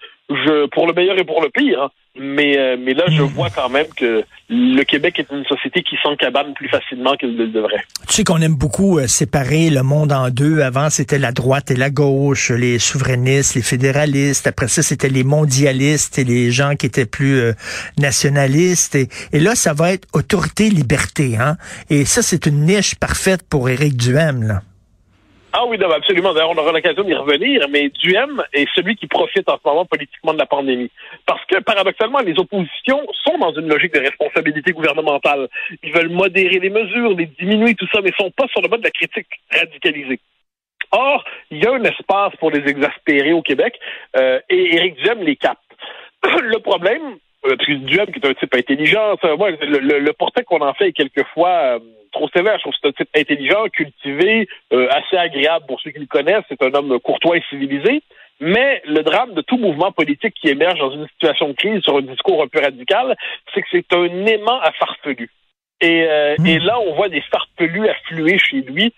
pour 0.73 0.87
le 0.87 0.93
meilleur 0.95 1.19
et 1.19 1.25
pour 1.25 1.43
le 1.43 1.51
pire. 1.51 1.83
Hein. 1.83 1.91
Mais, 2.19 2.59
euh, 2.59 2.77
mais 2.79 2.93
là, 2.93 3.05
je 3.09 3.23
hmm. 3.23 3.27
vois 3.27 3.49
quand 3.49 3.71
même 3.71 3.87
que 3.97 4.23
le 4.51 4.83
Québec 4.83 5.19
est 5.19 5.31
une 5.33 5.45
société 5.47 5.83
qui 5.83 5.97
s'encabane 6.03 6.53
plus 6.53 6.69
facilement 6.69 7.15
qu'il 7.17 7.33
ne 7.33 7.45
le 7.45 7.49
devrait. 7.49 7.83
Tu 8.07 8.15
sais 8.15 8.25
qu'on 8.25 8.41
aime 8.41 8.55
beaucoup 8.55 9.01
séparer 9.07 9.71
le 9.71 9.83
monde 9.83 10.13
en 10.13 10.29
deux. 10.29 10.61
Avant, 10.61 10.91
c'était 10.91 11.19
la 11.19 11.33
droite 11.33 11.71
et 11.71 11.75
la 11.75 11.89
gauche, 11.89 12.51
les 12.51 12.79
souverainistes, 12.79 13.55
les 13.55 13.63
fédéralistes. 13.63 14.47
Après 14.47 14.69
ça, 14.69 14.83
c'était 14.83 15.09
les 15.09 15.25
mondialistes 15.25 16.19
et 16.19 16.25
les 16.25 16.42
gens 16.51 16.75
qui 16.77 16.87
étaient 16.87 17.07
plus 17.07 17.41
euh, 17.41 17.53
nationalistes. 17.99 18.95
Et, 18.95 19.41
là, 19.41 19.55
ça 19.55 19.73
va 19.73 19.93
être 19.93 20.09
autorité-liberté. 20.13 21.37
Hein? 21.37 21.57
Et 21.91 22.05
ça, 22.05 22.23
c'est 22.23 22.47
une 22.47 22.67
niche 22.67 22.95
parfaite 22.97 23.43
pour 23.49 23.69
Éric 23.69 23.97
Duhem. 23.97 24.61
Ah 25.55 25.67
oui, 25.67 25.77
absolument. 25.85 26.33
D'ailleurs, 26.33 26.51
on 26.51 26.57
aura 26.57 26.73
l'occasion 26.73 27.05
d'y 27.05 27.13
revenir, 27.13 27.69
mais 27.69 27.91
Duhem 27.91 28.43
est 28.55 28.67
celui 28.75 28.97
qui 28.97 29.07
profite 29.07 29.47
en 29.51 29.59
ce 29.59 29.69
moment 29.69 29.85
politiquement 29.85 30.33
de 30.33 30.39
la 30.39 30.47
pandémie. 30.47 30.91
Parce 31.27 31.45
que, 31.45 31.61
paradoxalement, 31.61 32.21
les 32.21 32.39
oppositions 32.39 33.07
sont 33.23 33.37
dans 33.37 33.53
une 33.53 33.69
logique 33.69 33.93
de 33.93 34.01
responsabilité 34.01 34.73
gouvernementale. 34.73 35.49
Ils 35.83 35.93
veulent 35.93 36.09
modérer 36.09 36.59
les 36.59 36.71
mesures, 36.71 37.15
les 37.15 37.27
diminuer, 37.27 37.75
tout 37.75 37.87
ça, 37.93 38.01
mais 38.03 38.13
sont 38.19 38.31
pas 38.31 38.49
sur 38.49 38.63
le 38.63 38.69
mode 38.69 38.81
de 38.81 38.87
la 38.87 38.91
critique 38.93 39.29
radicalisée. 39.51 40.21
Or, 40.91 41.25
il 41.51 41.63
y 41.63 41.67
a 41.67 41.73
un 41.73 41.85
espace 41.85 42.35
pour 42.37 42.51
les 42.51 42.69
exaspérer 42.71 43.33
au 43.33 43.43
Québec, 43.43 43.79
euh, 44.17 44.41
et 44.49 44.77
Éric 44.77 44.97
Duhem 44.97 45.23
les 45.23 45.37
capte. 45.37 45.62
le 46.43 46.59
problème, 46.59 47.17
euh, 47.47 47.57
parce 47.57 47.67
que 47.67 47.73
Duhem, 47.73 48.07
qui 48.07 48.21
est 48.21 48.27
un 48.27 48.35
type 48.35 48.55
intelligent, 48.55 49.17
moi, 49.37 49.51
le, 49.51 50.13
portrait 50.13 50.45
qu'on 50.45 50.61
en 50.61 50.75
fait 50.75 50.89
est 50.89 50.93
quelquefois 50.93 51.49
euh, 51.49 51.79
trop 52.13 52.29
sévère. 52.29 52.57
Je 52.59 52.63
trouve 52.63 52.73
que 52.75 52.79
c'est 52.83 52.89
un 52.89 52.93
type 52.93 53.17
intelligent, 53.17 53.65
cultivé, 53.73 54.49
euh, 54.73 54.89
assez 54.91 55.17
agréable 55.17 55.67
pour 55.67 55.81
ceux 55.81 55.91
qui 55.91 55.99
le 55.99 56.07
connaissent. 56.07 56.45
C'est 56.49 56.63
un 56.63 56.73
homme 56.75 56.99
courtois 57.01 57.37
et 57.37 57.43
civilisé. 57.51 58.03
Mais 58.41 58.83
le 58.87 59.03
drame 59.03 59.35
de 59.35 59.41
tout 59.41 59.57
mouvement 59.57 59.93
politique 59.93 60.35
qui 60.35 60.49
émerge 60.49 60.79
dans 60.79 60.91
une 60.91 61.07
situation 61.09 61.49
de 61.49 61.53
crise 61.53 61.81
sur 61.83 61.97
un 61.97 62.03
discours 62.03 62.43
un 62.43 62.49
peu 62.49 62.61
radical, 62.61 63.17
c'est 63.55 63.63
que 63.63 63.69
c'est 63.71 63.95
un 63.95 64.27
aimant 64.27 64.61
à 64.61 64.73
farfelu. 64.73 65.31
Et, 65.81 66.07
mmh. 66.39 66.47
et 66.47 66.59
là, 66.61 66.81
on 66.81 66.95
voit 66.95 67.09
des 67.09 67.21
farfelus 67.23 67.89
affluer 67.89 68.39
chez 68.39 68.63
lui 68.63 68.93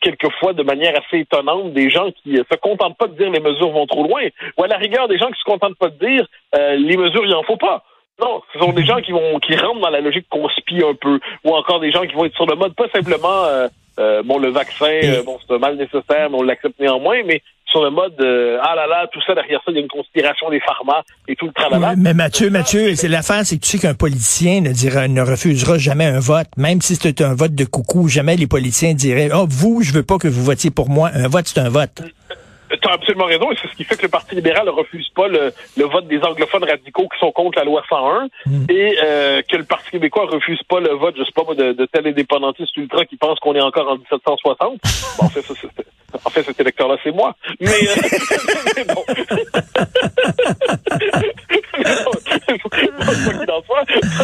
quelquefois 0.00 0.52
de 0.52 0.62
manière 0.62 0.94
assez 0.98 1.20
étonnante 1.20 1.72
des 1.72 1.90
gens 1.90 2.10
qui 2.22 2.36
se 2.36 2.56
contentent 2.58 2.96
pas 2.98 3.06
de 3.06 3.16
dire 3.16 3.30
les 3.30 3.40
mesures 3.40 3.70
vont 3.70 3.86
trop 3.86 4.06
loin, 4.06 4.22
ou 4.56 4.62
à 4.62 4.68
la 4.68 4.76
rigueur 4.76 5.08
des 5.08 5.18
gens 5.18 5.30
qui 5.30 5.38
se 5.38 5.44
contentent 5.44 5.78
pas 5.78 5.88
de 5.88 5.98
dire 5.98 6.26
euh, 6.54 6.76
les 6.76 6.96
mesures 6.96 7.24
il 7.24 7.34
en 7.34 7.42
faut 7.42 7.56
pas. 7.56 7.84
Non, 8.20 8.42
ce 8.52 8.60
sont 8.60 8.72
des 8.72 8.84
gens 8.84 9.00
qui 9.00 9.10
vont 9.10 9.40
qui 9.40 9.56
rentrent 9.56 9.80
dans 9.80 9.90
la 9.90 10.00
logique 10.00 10.26
qu'on 10.28 10.48
spie 10.50 10.82
un 10.84 10.94
peu, 10.94 11.18
ou 11.44 11.54
encore 11.54 11.80
des 11.80 11.90
gens 11.90 12.02
qui 12.02 12.14
vont 12.14 12.24
être 12.24 12.34
sur 12.36 12.46
le 12.46 12.56
mode 12.56 12.74
pas 12.74 12.88
simplement 12.94 13.44
euh, 13.44 13.68
euh, 13.98 14.22
bon 14.22 14.38
le 14.38 14.50
vaccin, 14.50 15.00
bon 15.24 15.38
c'est 15.40 15.54
un 15.54 15.58
mal 15.58 15.76
nécessaire, 15.76 16.30
mais 16.30 16.36
on 16.36 16.42
l'accepte 16.42 16.78
néanmoins, 16.78 17.22
mais 17.24 17.42
sur 17.74 17.82
le 17.82 17.90
mode 17.90 18.14
ah 18.62 18.74
là 18.76 18.86
là, 18.86 19.08
tout 19.12 19.20
ça 19.26 19.34
derrière 19.34 19.60
ça, 19.64 19.72
il 19.72 19.74
y 19.74 19.78
a 19.78 19.80
une 19.80 19.88
conspiration 19.88 20.48
des 20.48 20.60
pharma 20.60 21.02
et 21.26 21.34
tout 21.34 21.46
le 21.46 21.52
travail. 21.52 21.96
mais 21.98 22.14
Mathieu, 22.14 22.48
Mathieu, 22.48 22.94
c'est 22.94 23.08
l'affaire, 23.08 23.44
c'est 23.44 23.56
que 23.56 23.64
tu 23.64 23.70
sais 23.70 23.78
qu'un 23.78 23.94
politicien 23.94 24.60
ne 24.60 24.70
dira, 24.70 25.08
ne 25.08 25.22
refusera 25.22 25.76
jamais 25.76 26.04
un 26.04 26.20
vote, 26.20 26.46
même 26.56 26.80
si 26.80 26.94
c'est 26.94 27.20
un 27.20 27.34
vote 27.34 27.54
de 27.54 27.64
coucou, 27.64 28.08
jamais 28.08 28.36
les 28.36 28.46
politiciens 28.46 28.94
diraient 28.94 29.30
oh 29.34 29.46
vous, 29.48 29.82
je 29.82 29.92
veux 29.92 30.04
pas 30.04 30.18
que 30.18 30.28
vous 30.28 30.42
votiez 30.42 30.70
pour 30.70 30.88
moi. 30.88 31.10
Un 31.14 31.28
vote, 31.28 31.46
c'est 31.46 31.60
un 31.60 31.68
vote. 31.68 32.02
Tu 32.70 32.88
as 32.88 32.92
absolument 32.92 33.26
raison, 33.26 33.52
et 33.52 33.56
c'est 33.60 33.68
ce 33.68 33.76
qui 33.76 33.84
fait 33.84 33.96
que 33.96 34.02
le 34.02 34.08
Parti 34.08 34.34
libéral 34.34 34.66
ne 34.66 34.70
refuse 34.70 35.08
pas 35.10 35.28
le, 35.28 35.52
vote 35.76 36.08
des 36.08 36.18
anglophones 36.22 36.64
radicaux 36.64 37.08
qui 37.08 37.18
sont 37.18 37.30
contre 37.30 37.58
la 37.58 37.64
loi 37.64 37.82
101, 37.88 38.28
hmm. 38.46 38.66
et 38.68 38.96
euh, 39.02 39.42
que 39.42 39.56
le 39.56 39.64
Parti 39.64 39.90
québécois 39.90 40.26
refuse 40.26 40.60
pas 40.68 40.80
le 40.80 40.90
vote, 40.90 41.14
je 41.16 41.24
sais 41.24 41.32
pas, 41.34 41.54
de, 41.54 41.72
de 41.72 41.86
tel 41.86 42.06
indépendantiste 42.06 42.76
ultra 42.76 43.04
qui 43.04 43.16
pense 43.16 43.38
qu'on 43.40 43.54
est 43.54 43.60
encore 43.60 43.88
en 43.88 43.96
1760. 43.96 44.80
Bon, 45.18 45.28
fait, 45.28 45.42
ça, 45.42 45.52
en 46.24 46.30
fait, 46.30 46.42
cet 46.42 46.60
électeur-là, 46.60 46.96
c'est 47.02 47.12
moi. 47.12 47.34
Mais, 47.60 47.68
euh, 47.68 48.84
bon. 48.94 49.04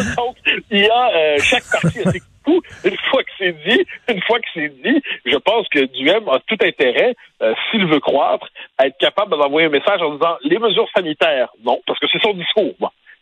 Donc, 0.17 0.35
il 0.69 0.79
y 0.79 0.89
a 0.89 1.09
euh, 1.15 1.37
chaque 1.39 1.63
parti 1.71 1.99
a 1.99 2.11
ses 2.11 2.21
coups. 2.43 2.67
Une 2.83 2.97
fois 3.09 3.23
que 3.23 3.31
c'est 3.37 3.55
dit, 3.67 3.85
une 4.09 4.21
fois 4.23 4.39
que 4.39 4.47
c'est 4.53 4.69
dit, 4.83 5.01
je 5.25 5.37
pense 5.37 5.67
que 5.69 5.85
Duhem 5.85 6.27
a 6.29 6.39
tout 6.47 6.57
intérêt, 6.63 7.15
euh, 7.41 7.53
s'il 7.69 7.85
veut 7.85 7.99
croître, 7.99 8.47
à 8.77 8.87
être 8.87 8.97
capable 8.97 9.31
d'envoyer 9.37 9.67
un 9.67 9.71
message 9.71 10.01
en 10.01 10.15
disant 10.15 10.37
les 10.43 10.57
mesures 10.57 10.89
sanitaires, 10.95 11.49
non, 11.63 11.81
parce 11.85 11.99
que 11.99 12.07
c'est 12.11 12.21
son 12.21 12.33
discours. 12.33 12.75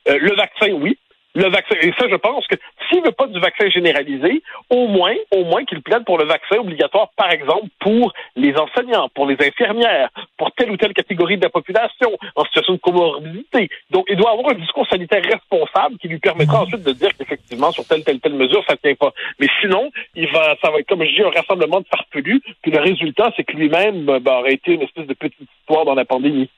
le 0.07 0.36
vaccin, 0.36 0.71
oui. 0.71 0.98
le 1.36 1.50
vaccin. 1.50 1.75
Et 1.81 1.91
ça, 2.00 2.07
je 2.09 2.15
pense 2.15 2.48
que 2.48 2.55
s'il 2.89 3.03
veut 3.03 3.12
pas 3.12 3.27
du 3.27 3.39
vaccin 3.39 3.69
généralisé, 3.69 4.41
au 4.69 4.88
moins, 4.88 5.15
au 5.31 5.43
moins 5.46 5.65
qu'il 5.65 5.81
plaide 5.81 6.05
pour 6.05 6.17
le 6.17 6.25
vaccin 6.25 6.58
obligatoire, 6.58 7.10
par 7.15 7.31
exemple, 7.31 7.67
pour 7.79 8.13
les 8.36 8.55
enseignants, 8.55 9.10
pour 9.13 9.27
les 9.27 9.38
infirmières, 9.39 10.10
pour 10.38 10.51
telle 10.53 10.72
ou 10.72 10.77
telle 10.77 10.93
catégorie 10.93 11.38
de 11.38 11.43
la 11.43 11.50
population 11.50 12.12
en 12.36 12.43
situation 12.46 12.74
de 12.74 12.79
comorbidité. 12.79 13.69
Donc, 13.91 14.05
il 14.10 14.17
doit 14.17 14.31
avoir 14.31 14.51
un 14.51 14.55
discours 14.55 14.88
sanitaire 14.88 15.24
responsable 15.24 15.98
qui 15.98 16.08
lui 16.08 16.19
permettra 16.19 16.63
ensuite 16.63 16.84
de 16.84 16.91
dire 16.91 17.10
qu'effectivement, 17.17 17.72
sur 17.72 17.86
telle, 17.86 18.03
telle, 18.03 18.19
telle 18.19 18.34
mesure, 18.34 18.63
ça 18.67 18.74
ne 18.74 18.77
tient 18.77 18.96
pas. 18.96 19.13
Mais 19.39 19.48
sinon, 19.62 19.91
il 20.15 20.27
va, 20.31 20.55
ça 20.62 20.72
va 20.72 20.79
être, 20.79 20.88
comme 20.88 21.03
je 21.03 21.13
dis, 21.13 21.22
un 21.22 21.29
rassemblement 21.29 21.81
de 21.81 21.88
farfelus. 21.88 22.41
Puis 22.62 22.72
le 22.72 22.79
résultat, 22.79 23.31
c'est 23.36 23.43
que 23.43 23.55
lui-même 23.55 24.05
ben, 24.05 24.39
aurait 24.39 24.53
été 24.53 24.74
une 24.74 24.81
espèce 24.81 25.08
de 25.08 25.13
petite 25.13 25.50
dans 25.86 25.94
la 25.94 26.06
pandémie. 26.06 26.50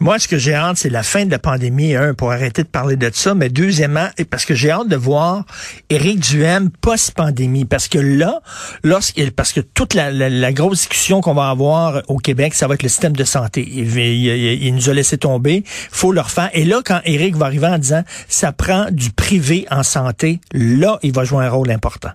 Moi, 0.00 0.18
ce 0.18 0.28
que 0.28 0.38
j'ai 0.38 0.54
hâte, 0.54 0.76
c'est 0.76 0.90
la 0.90 1.02
fin 1.02 1.24
de 1.24 1.30
la 1.30 1.38
pandémie, 1.38 1.94
un, 1.94 2.14
pour 2.14 2.32
arrêter 2.32 2.62
de 2.62 2.68
parler 2.68 2.96
de 2.96 3.10
ça, 3.12 3.34
mais 3.34 3.48
deuxièmement, 3.48 4.08
parce 4.30 4.44
que 4.44 4.54
j'ai 4.54 4.70
hâte 4.70 4.88
de 4.88 4.96
voir 4.96 5.44
Éric 5.88 6.20
Duhem 6.20 6.70
post-pandémie, 6.80 7.64
parce 7.64 7.88
que 7.88 7.98
là, 7.98 8.40
lorsqu'il, 8.82 9.32
parce 9.32 9.52
que 9.52 9.60
toute 9.60 9.94
la, 9.94 10.10
la, 10.10 10.52
grosse 10.52 10.80
discussion 10.80 11.20
qu'on 11.20 11.34
va 11.34 11.50
avoir 11.50 12.02
au 12.08 12.18
Québec, 12.18 12.54
ça 12.54 12.66
va 12.66 12.74
être 12.74 12.82
le 12.82 12.88
système 12.88 13.14
de 13.14 13.24
santé. 13.24 13.66
Il, 13.68 13.96
il, 13.98 14.74
nous 14.74 14.90
a 14.90 14.94
laissé 14.94 15.18
tomber, 15.18 15.62
faut 15.66 16.12
le 16.12 16.20
refaire. 16.20 16.50
Et 16.52 16.64
là, 16.64 16.80
quand 16.84 17.00
Éric 17.04 17.36
va 17.36 17.46
arriver 17.46 17.68
en 17.68 17.78
disant, 17.78 18.02
ça 18.28 18.52
prend 18.52 18.86
du 18.90 19.10
privé 19.10 19.66
en 19.70 19.82
santé, 19.82 20.40
là, 20.52 20.98
il 21.02 21.12
va 21.12 21.24
jouer 21.24 21.44
un 21.44 21.50
rôle 21.50 21.70
important. 21.70 22.10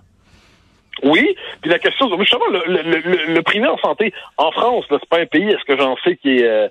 Oui, 1.02 1.36
puis 1.60 1.70
la 1.70 1.78
question, 1.78 2.08
justement, 2.18 2.46
le, 2.48 2.62
le, 2.66 3.34
le, 3.34 3.42
privé 3.42 3.66
en 3.66 3.78
santé, 3.78 4.12
en 4.36 4.52
France, 4.52 4.84
c'est 4.88 5.08
pas 5.08 5.20
un 5.20 5.26
pays, 5.26 5.48
est-ce 5.48 5.64
que 5.64 5.76
j'en 5.76 5.96
sais, 6.04 6.16
qui 6.16 6.38
est... 6.38 6.44
Euh, 6.44 6.68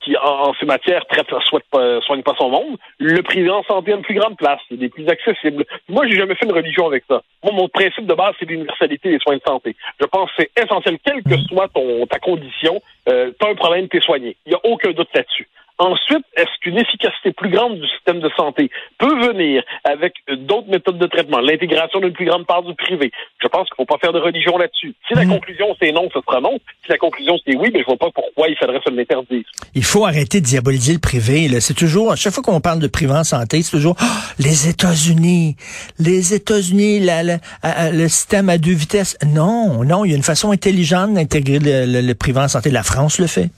qui, 0.00 0.16
en, 0.16 0.52
ces 0.60 0.66
matières, 0.66 1.04
traite, 1.06 1.26
soigne 1.44 1.62
pas, 1.70 2.00
soigne 2.02 2.22
pas 2.22 2.34
son 2.38 2.50
monde, 2.50 2.76
le 2.98 3.22
privé 3.22 3.50
en 3.50 3.62
santé 3.64 3.92
a 3.92 3.96
une 3.96 4.02
plus 4.02 4.14
grande 4.14 4.36
place, 4.36 4.60
il 4.70 4.82
est 4.84 4.88
plus 4.88 5.08
accessible. 5.08 5.64
Moi, 5.88 6.06
j'ai 6.06 6.16
jamais 6.16 6.34
fait 6.34 6.44
une 6.44 6.52
religion 6.52 6.86
avec 6.86 7.04
ça. 7.08 7.22
Moi, 7.42 7.52
mon 7.54 7.68
principe 7.68 8.06
de 8.06 8.14
base, 8.14 8.34
c'est 8.38 8.46
l'universalité 8.46 9.10
des 9.10 9.18
soins 9.18 9.36
de 9.36 9.42
santé. 9.46 9.74
Je 10.00 10.06
pense 10.06 10.30
que 10.32 10.42
c'est 10.42 10.62
essentiel, 10.62 10.98
quelle 11.04 11.22
que 11.22 11.36
soit 11.48 11.68
ton, 11.68 12.06
ta 12.06 12.18
condition, 12.18 12.80
euh, 13.08 13.32
t'as 13.38 13.50
un 13.50 13.54
problème, 13.54 13.88
t'es 13.88 14.00
soigné. 14.00 14.36
Il 14.46 14.50
n'y 14.50 14.54
a 14.54 14.60
aucun 14.64 14.92
doute 14.92 15.08
là-dessus. 15.14 15.48
Ensuite, 15.78 16.24
est-ce 16.36 16.48
qu'une 16.62 16.78
efficacité 16.78 17.32
plus 17.32 17.50
grande 17.50 17.78
du 17.78 17.86
système 17.88 18.20
de 18.20 18.30
santé 18.34 18.70
peut 18.98 19.26
venir 19.26 19.62
avec 19.84 20.14
d'autres 20.28 20.68
méthodes 20.68 20.98
de 20.98 21.06
traitement, 21.06 21.38
l'intégration 21.38 22.00
d'une 22.00 22.14
plus 22.14 22.24
grande 22.24 22.46
part 22.46 22.62
du 22.62 22.74
privé? 22.74 23.12
Je 23.42 23.48
pense 23.48 23.68
qu'il 23.68 23.74
ne 23.80 23.84
faut 23.84 23.94
pas 23.94 23.98
faire 23.98 24.14
de 24.14 24.18
religion 24.18 24.56
là-dessus. 24.56 24.94
Si 25.06 25.14
la 25.14 25.24
mhm. 25.24 25.32
conclusion 25.32 25.76
c'est 25.78 25.92
non, 25.92 26.08
ce 26.14 26.20
sera 26.26 26.40
non. 26.40 26.58
Si 26.82 26.90
la 26.90 26.96
conclusion 26.96 27.36
c'est 27.44 27.54
oui, 27.56 27.68
mais 27.68 27.70
ben, 27.72 27.80
je 27.80 27.86
vois 27.86 27.98
pas 27.98 28.10
pourquoi 28.10 28.48
il 28.48 28.56
faudrait 28.56 28.80
se 28.82 28.90
l'interdire. 28.90 29.44
Il 29.74 29.84
faut 29.84 30.06
arrêter 30.06 30.40
de 30.40 30.46
diaboliser 30.46 30.94
le 30.94 30.98
privé. 30.98 31.48
C'est 31.60 31.74
toujours, 31.74 32.10
à 32.10 32.16
chaque 32.16 32.32
fois 32.32 32.42
qu'on 32.42 32.60
parle 32.60 32.80
de 32.80 32.88
privé 32.88 33.12
en 33.12 33.24
santé, 33.24 33.60
c'est 33.60 33.72
toujours 33.72 33.96
oh, 34.00 34.04
les 34.38 34.68
États-Unis, 34.68 35.56
les 35.98 36.34
États-Unis, 36.34 37.00
le 37.02 38.08
système 38.08 38.48
à 38.48 38.56
deux 38.56 38.72
vitesses. 38.72 39.18
Non, 39.26 39.84
non, 39.84 40.06
il 40.06 40.12
y 40.12 40.14
a 40.14 40.16
une 40.16 40.22
façon 40.22 40.52
intelligente 40.52 41.12
d'intégrer 41.12 41.58
le, 41.58 42.00
le 42.00 42.14
privé 42.14 42.40
en 42.40 42.48
santé. 42.48 42.70
La 42.70 42.82
France 42.82 43.18
le 43.18 43.26
fait. 43.26 43.50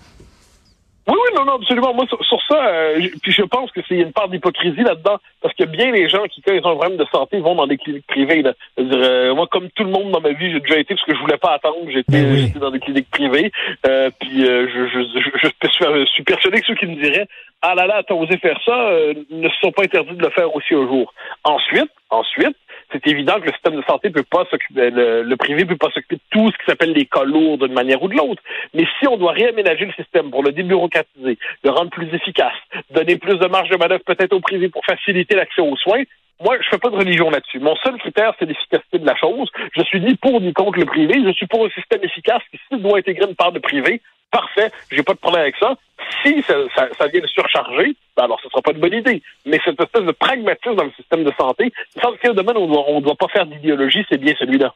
Oui, 1.09 1.15
oui, 1.15 1.35
non, 1.35 1.47
non, 1.47 1.55
absolument. 1.55 1.95
Moi, 1.95 2.05
sur, 2.07 2.41
ça, 2.49 2.67
euh, 2.67 3.00
puis 3.23 3.33
je 3.33 3.43
pense 3.43 3.71
que 3.73 3.81
c'est 3.88 3.97
une 3.97 4.12
part 4.12 4.29
d'hypocrisie 4.29 4.83
là-dedans, 4.83 5.17
parce 5.41 5.55
que 5.55 5.65
bien 5.65 5.91
les 5.91 6.07
gens 6.07 6.23
qui, 6.25 6.43
quand 6.43 6.53
ils 6.53 6.61
ont 6.67 6.73
un 6.73 6.77
problème 6.77 6.99
de 6.99 7.07
santé, 7.11 7.41
vont 7.41 7.55
dans 7.55 7.67
des 7.67 7.79
cliniques 7.79 8.07
privées. 8.07 8.43
Là. 8.43 8.53
Euh, 8.79 9.35
moi, 9.35 9.47
comme 9.50 9.71
tout 9.71 9.85
le 9.85 9.91
monde 9.91 10.11
dans 10.11 10.21
ma 10.21 10.33
vie, 10.33 10.53
j'ai 10.53 10.61
déjà 10.61 10.79
été 10.79 10.95
parce 10.95 11.07
que 11.07 11.15
je 11.15 11.21
voulais 11.21 11.38
pas 11.38 11.55
attendre. 11.55 11.79
J'étais 11.88 12.23
ben 12.23 12.53
dans 12.61 12.71
des 12.71 12.81
cliniques 12.81 13.11
privées. 13.11 13.50
Euh, 13.87 14.11
puis 14.21 14.41
je, 14.41 14.69
je, 14.69 15.21
je, 15.21 15.29
je, 15.43 16.07
suis 16.12 16.23
persuadé 16.25 16.61
que 16.61 16.67
ceux 16.67 16.75
qui 16.75 16.87
me 16.87 17.03
diraient 17.03 17.27
Ah 17.62 17.75
là 17.75 17.87
là, 17.87 18.03
t'as 18.07 18.15
osé 18.15 18.37
faire 18.37 18.61
ça, 18.67 18.91
ne 19.31 19.49
se 19.49 19.57
sont 19.62 19.73
pas 19.73 19.85
interdits 19.85 20.15
de 20.15 20.23
le 20.23 20.31
faire 20.31 20.55
aussi 20.55 20.75
un 20.75 20.87
jour. 20.87 21.15
Ensuite, 21.45 21.91
ensuite, 22.11 22.57
c'est 22.92 23.07
évident 23.07 23.40
que 23.40 23.47
le 23.47 23.52
système 23.52 23.76
de 23.76 23.83
santé 23.83 24.11
peut 24.11 24.23
pas 24.23 24.45
s'occuper, 24.50 24.90
le, 24.90 25.23
le, 25.23 25.37
privé 25.37 25.64
peut 25.64 25.76
pas 25.76 25.90
s'occuper 25.90 26.16
de 26.16 26.21
tout 26.30 26.50
ce 26.50 26.59
qui 26.59 26.64
s'appelle 26.66 26.92
les 26.92 27.07
cas 27.07 27.25
lourds 27.25 27.59
d'une 27.59 27.73
manière 27.73 28.02
ou 28.02 28.09
de 28.09 28.16
l'autre. 28.16 28.42
Mais 28.75 28.85
si 28.99 29.07
on 29.07 29.16
doit 29.16 29.33
réaménager 29.33 29.87
le 29.87 29.92
système 29.92 30.30
pour 30.30 30.42
le 30.42 30.52
débureaucratiser, 30.52 31.38
le 31.64 31.71
rendre 31.71 31.90
plus 31.90 32.12
efficace, 32.14 32.57
donner 32.90 33.16
plus 33.16 33.38
de 33.38 33.47
marge 33.47 33.68
de 33.68 33.76
manœuvre 33.76 34.04
peut-être 34.04 34.33
au 34.33 34.40
privé 34.40 34.68
pour 34.68 34.85
faciliter 34.85 35.35
l'accès 35.35 35.61
aux 35.61 35.76
soins, 35.76 36.02
moi, 36.40 36.57
je 36.62 36.68
fais 36.68 36.78
pas 36.78 36.90
de 36.90 36.97
religion 36.97 37.30
là-dessus. 37.30 37.59
Mon 37.59 37.75
seul 37.76 37.99
critère, 37.99 38.33
c'est 38.38 38.47
l'efficacité 38.47 38.99
de 38.99 39.07
la 39.07 39.16
chose. 39.16 39.50
Je 39.76 39.83
suis 39.83 40.00
ni 40.00 40.14
pour 40.14 40.40
ni 40.40 40.52
contre 40.52 40.78
le 40.78 40.85
privé. 40.85 41.14
Je 41.25 41.33
suis 41.33 41.47
pour 41.47 41.66
un 41.66 41.71
système 41.71 42.04
efficace 42.04 42.42
qui, 42.50 42.61
s'il 42.68 42.80
doit 42.80 42.99
intégrer 42.99 43.26
une 43.28 43.35
part 43.35 43.50
de 43.50 43.59
privé, 43.59 44.00
parfait, 44.30 44.71
j'ai 44.92 45.02
pas 45.02 45.14
de 45.14 45.18
problème 45.18 45.42
avec 45.42 45.57
ça. 45.57 45.76
Si 46.23 46.43
ça, 46.47 46.55
ça, 46.75 46.88
ça 46.99 47.07
vient 47.09 47.21
de 47.21 47.27
surcharger, 47.27 47.95
ben 48.17 48.25
alors 48.25 48.41
ce 48.43 48.49
sera 48.49 48.62
pas 48.62 48.73
une 48.73 48.81
bonne 48.81 48.95
idée. 48.95 49.23
Mais 49.47 49.61
cette 49.65 49.81
espèce 49.81 50.05
de 50.05 50.12
pragmatisme 50.12 50.75
dans 50.77 50.85
le 50.85 50.93
système 50.97 51.25
de 51.25 51.33
santé, 51.38 51.73
il 51.97 52.03
semble 52.03 52.19
qu'il 52.19 52.27
y 52.27 52.29
a 52.29 52.33
un 52.33 52.35
domaine 52.35 52.57
où 52.57 52.73
on 52.75 53.00
ne 53.00 53.05
doit 53.05 53.17
pas 53.17 53.29
faire 53.29 53.47
d'idéologie, 53.47 54.05
c'est 54.11 54.19
bien 54.19 54.35
celui-là. 54.38 54.75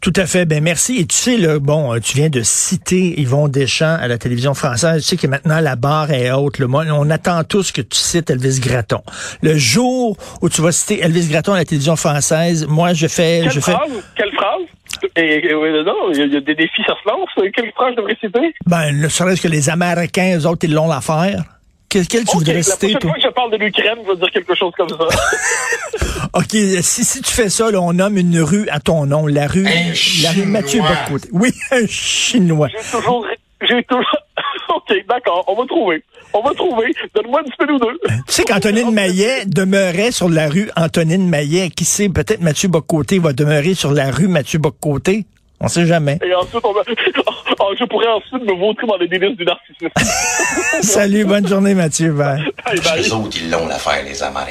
Tout 0.00 0.12
à 0.16 0.26
fait. 0.26 0.46
Ben 0.46 0.62
merci. 0.62 0.98
Et 0.98 1.06
tu 1.06 1.14
sais, 1.14 1.36
là, 1.36 1.58
bon, 1.58 1.98
tu 2.00 2.16
viens 2.16 2.28
de 2.28 2.42
citer 2.42 3.20
Yvon 3.20 3.48
Deschamps 3.48 3.96
à 4.00 4.08
la 4.08 4.18
télévision 4.18 4.52
française. 4.54 5.02
Tu 5.02 5.08
sais 5.10 5.16
que 5.16 5.26
maintenant 5.26 5.60
la 5.60 5.76
barre 5.76 6.10
est 6.10 6.30
haute. 6.32 6.58
Le 6.58 6.66
on 6.70 7.10
attend 7.10 7.44
tous 7.44 7.70
que 7.72 7.80
tu 7.80 7.96
cites 7.98 8.30
Elvis 8.30 8.60
Gratton. 8.60 9.02
Le 9.42 9.56
jour 9.56 10.16
où 10.42 10.48
tu 10.48 10.60
vas 10.60 10.72
citer 10.72 11.00
Elvis 11.00 11.28
Gratton 11.30 11.52
à 11.52 11.58
la 11.58 11.64
télévision 11.64 11.96
française, 11.96 12.66
moi 12.66 12.94
je 12.94 13.06
fais, 13.06 13.40
Quelle 13.42 13.52
je 13.52 13.60
phrase? 13.60 13.76
fais. 13.88 14.00
Quelle 14.16 14.32
phrase? 14.32 14.62
Et, 15.16 15.42
non, 15.84 16.12
il 16.12 16.32
y, 16.32 16.36
a 16.36 16.40
des 16.40 16.54
défis, 16.54 16.82
ça 16.86 16.94
se 17.02 17.08
lance. 17.08 17.28
Quelle 17.54 17.72
phrase 17.72 17.92
je 17.92 17.96
devrais 17.96 18.16
citer? 18.20 18.54
Ben, 18.66 18.92
ne 18.92 19.08
serait-ce 19.08 19.42
que 19.42 19.48
les 19.48 19.68
Américains, 19.68 20.38
eux 20.38 20.46
autres, 20.46 20.64
ils 20.64 20.74
l'ont 20.74 20.88
l'affaire? 20.88 21.42
Quel, 21.88 22.06
quel 22.06 22.24
tu 22.24 22.36
voudrais 22.36 22.62
citer, 22.62 22.92
La 22.92 22.98
prochaine 23.00 23.10
fois 23.10 23.20
que 23.20 23.28
je 23.28 23.34
parle 23.34 23.50
de 23.50 23.56
l'Ukraine, 23.56 23.98
je 24.04 24.12
vais 24.12 24.16
dire 24.16 24.30
quelque 24.30 24.54
chose 24.54 24.72
comme 24.76 24.88
ça. 24.88 24.96
OK, 26.34 26.50
si, 26.82 27.04
si 27.04 27.20
tu 27.20 27.32
fais 27.32 27.48
ça, 27.48 27.70
là, 27.70 27.80
on 27.80 27.92
nomme 27.92 28.16
une 28.16 28.40
rue 28.40 28.68
à 28.68 28.78
ton 28.78 29.06
nom, 29.06 29.26
la 29.26 29.48
rue, 29.48 29.66
la 30.22 30.30
rue 30.30 30.46
Mathieu 30.46 30.80
Bocoté. 30.82 31.28
Oui, 31.32 31.50
un 31.72 31.86
Chinois. 31.88 32.68
J'ai 32.68 32.90
toujours, 32.92 33.26
j'ai 33.62 33.82
toujours, 33.82 34.16
OK, 34.90 35.04
d'accord, 35.08 35.44
on 35.46 35.54
va 35.54 35.66
trouver. 35.66 36.02
On 36.32 36.42
va 36.42 36.54
trouver. 36.54 36.94
Donne-moi 37.14 37.42
une 37.44 37.52
semaine 37.52 37.76
ou 37.76 37.78
deux. 37.78 37.98
Tu 38.26 38.32
sais 38.32 38.44
qu'Antonine 38.44 38.92
Maillet 38.92 39.44
demeurait 39.46 40.10
sur 40.10 40.28
la 40.28 40.48
rue 40.48 40.70
Antonine 40.76 41.28
Maillet. 41.28 41.70
Qui 41.70 41.84
sait, 41.84 42.08
peut-être 42.08 42.40
Mathieu 42.40 42.68
Bocoté 42.68 43.18
va 43.18 43.32
demeurer 43.32 43.74
sur 43.74 43.92
la 43.92 44.10
rue 44.10 44.28
Mathieu 44.28 44.58
Bocoté. 44.58 45.26
On 45.60 45.68
sait 45.68 45.86
jamais. 45.86 46.18
Et 46.24 46.34
ensuite, 46.34 46.64
on 46.64 46.72
va... 46.72 46.82
Oh, 47.62 47.74
je 47.78 47.84
pourrais 47.84 48.08
ensuite 48.08 48.42
me 48.42 48.58
vautrer 48.58 48.86
dans 48.86 48.96
les 48.96 49.06
délices 49.06 49.36
du 49.36 49.44
narcissisme. 49.44 49.90
Salut, 50.82 51.26
bonne 51.26 51.46
journée, 51.46 51.74
Mathieu. 51.74 52.10
Bye. 52.12 52.42
Bye, 52.64 52.80
bye. 52.80 53.02
Les 53.02 53.12
autres, 53.12 53.36
ils 53.36 53.50
l'ont 53.50 53.66
l'affaire, 53.66 54.02
les 54.02 54.22
Américains. 54.22 54.48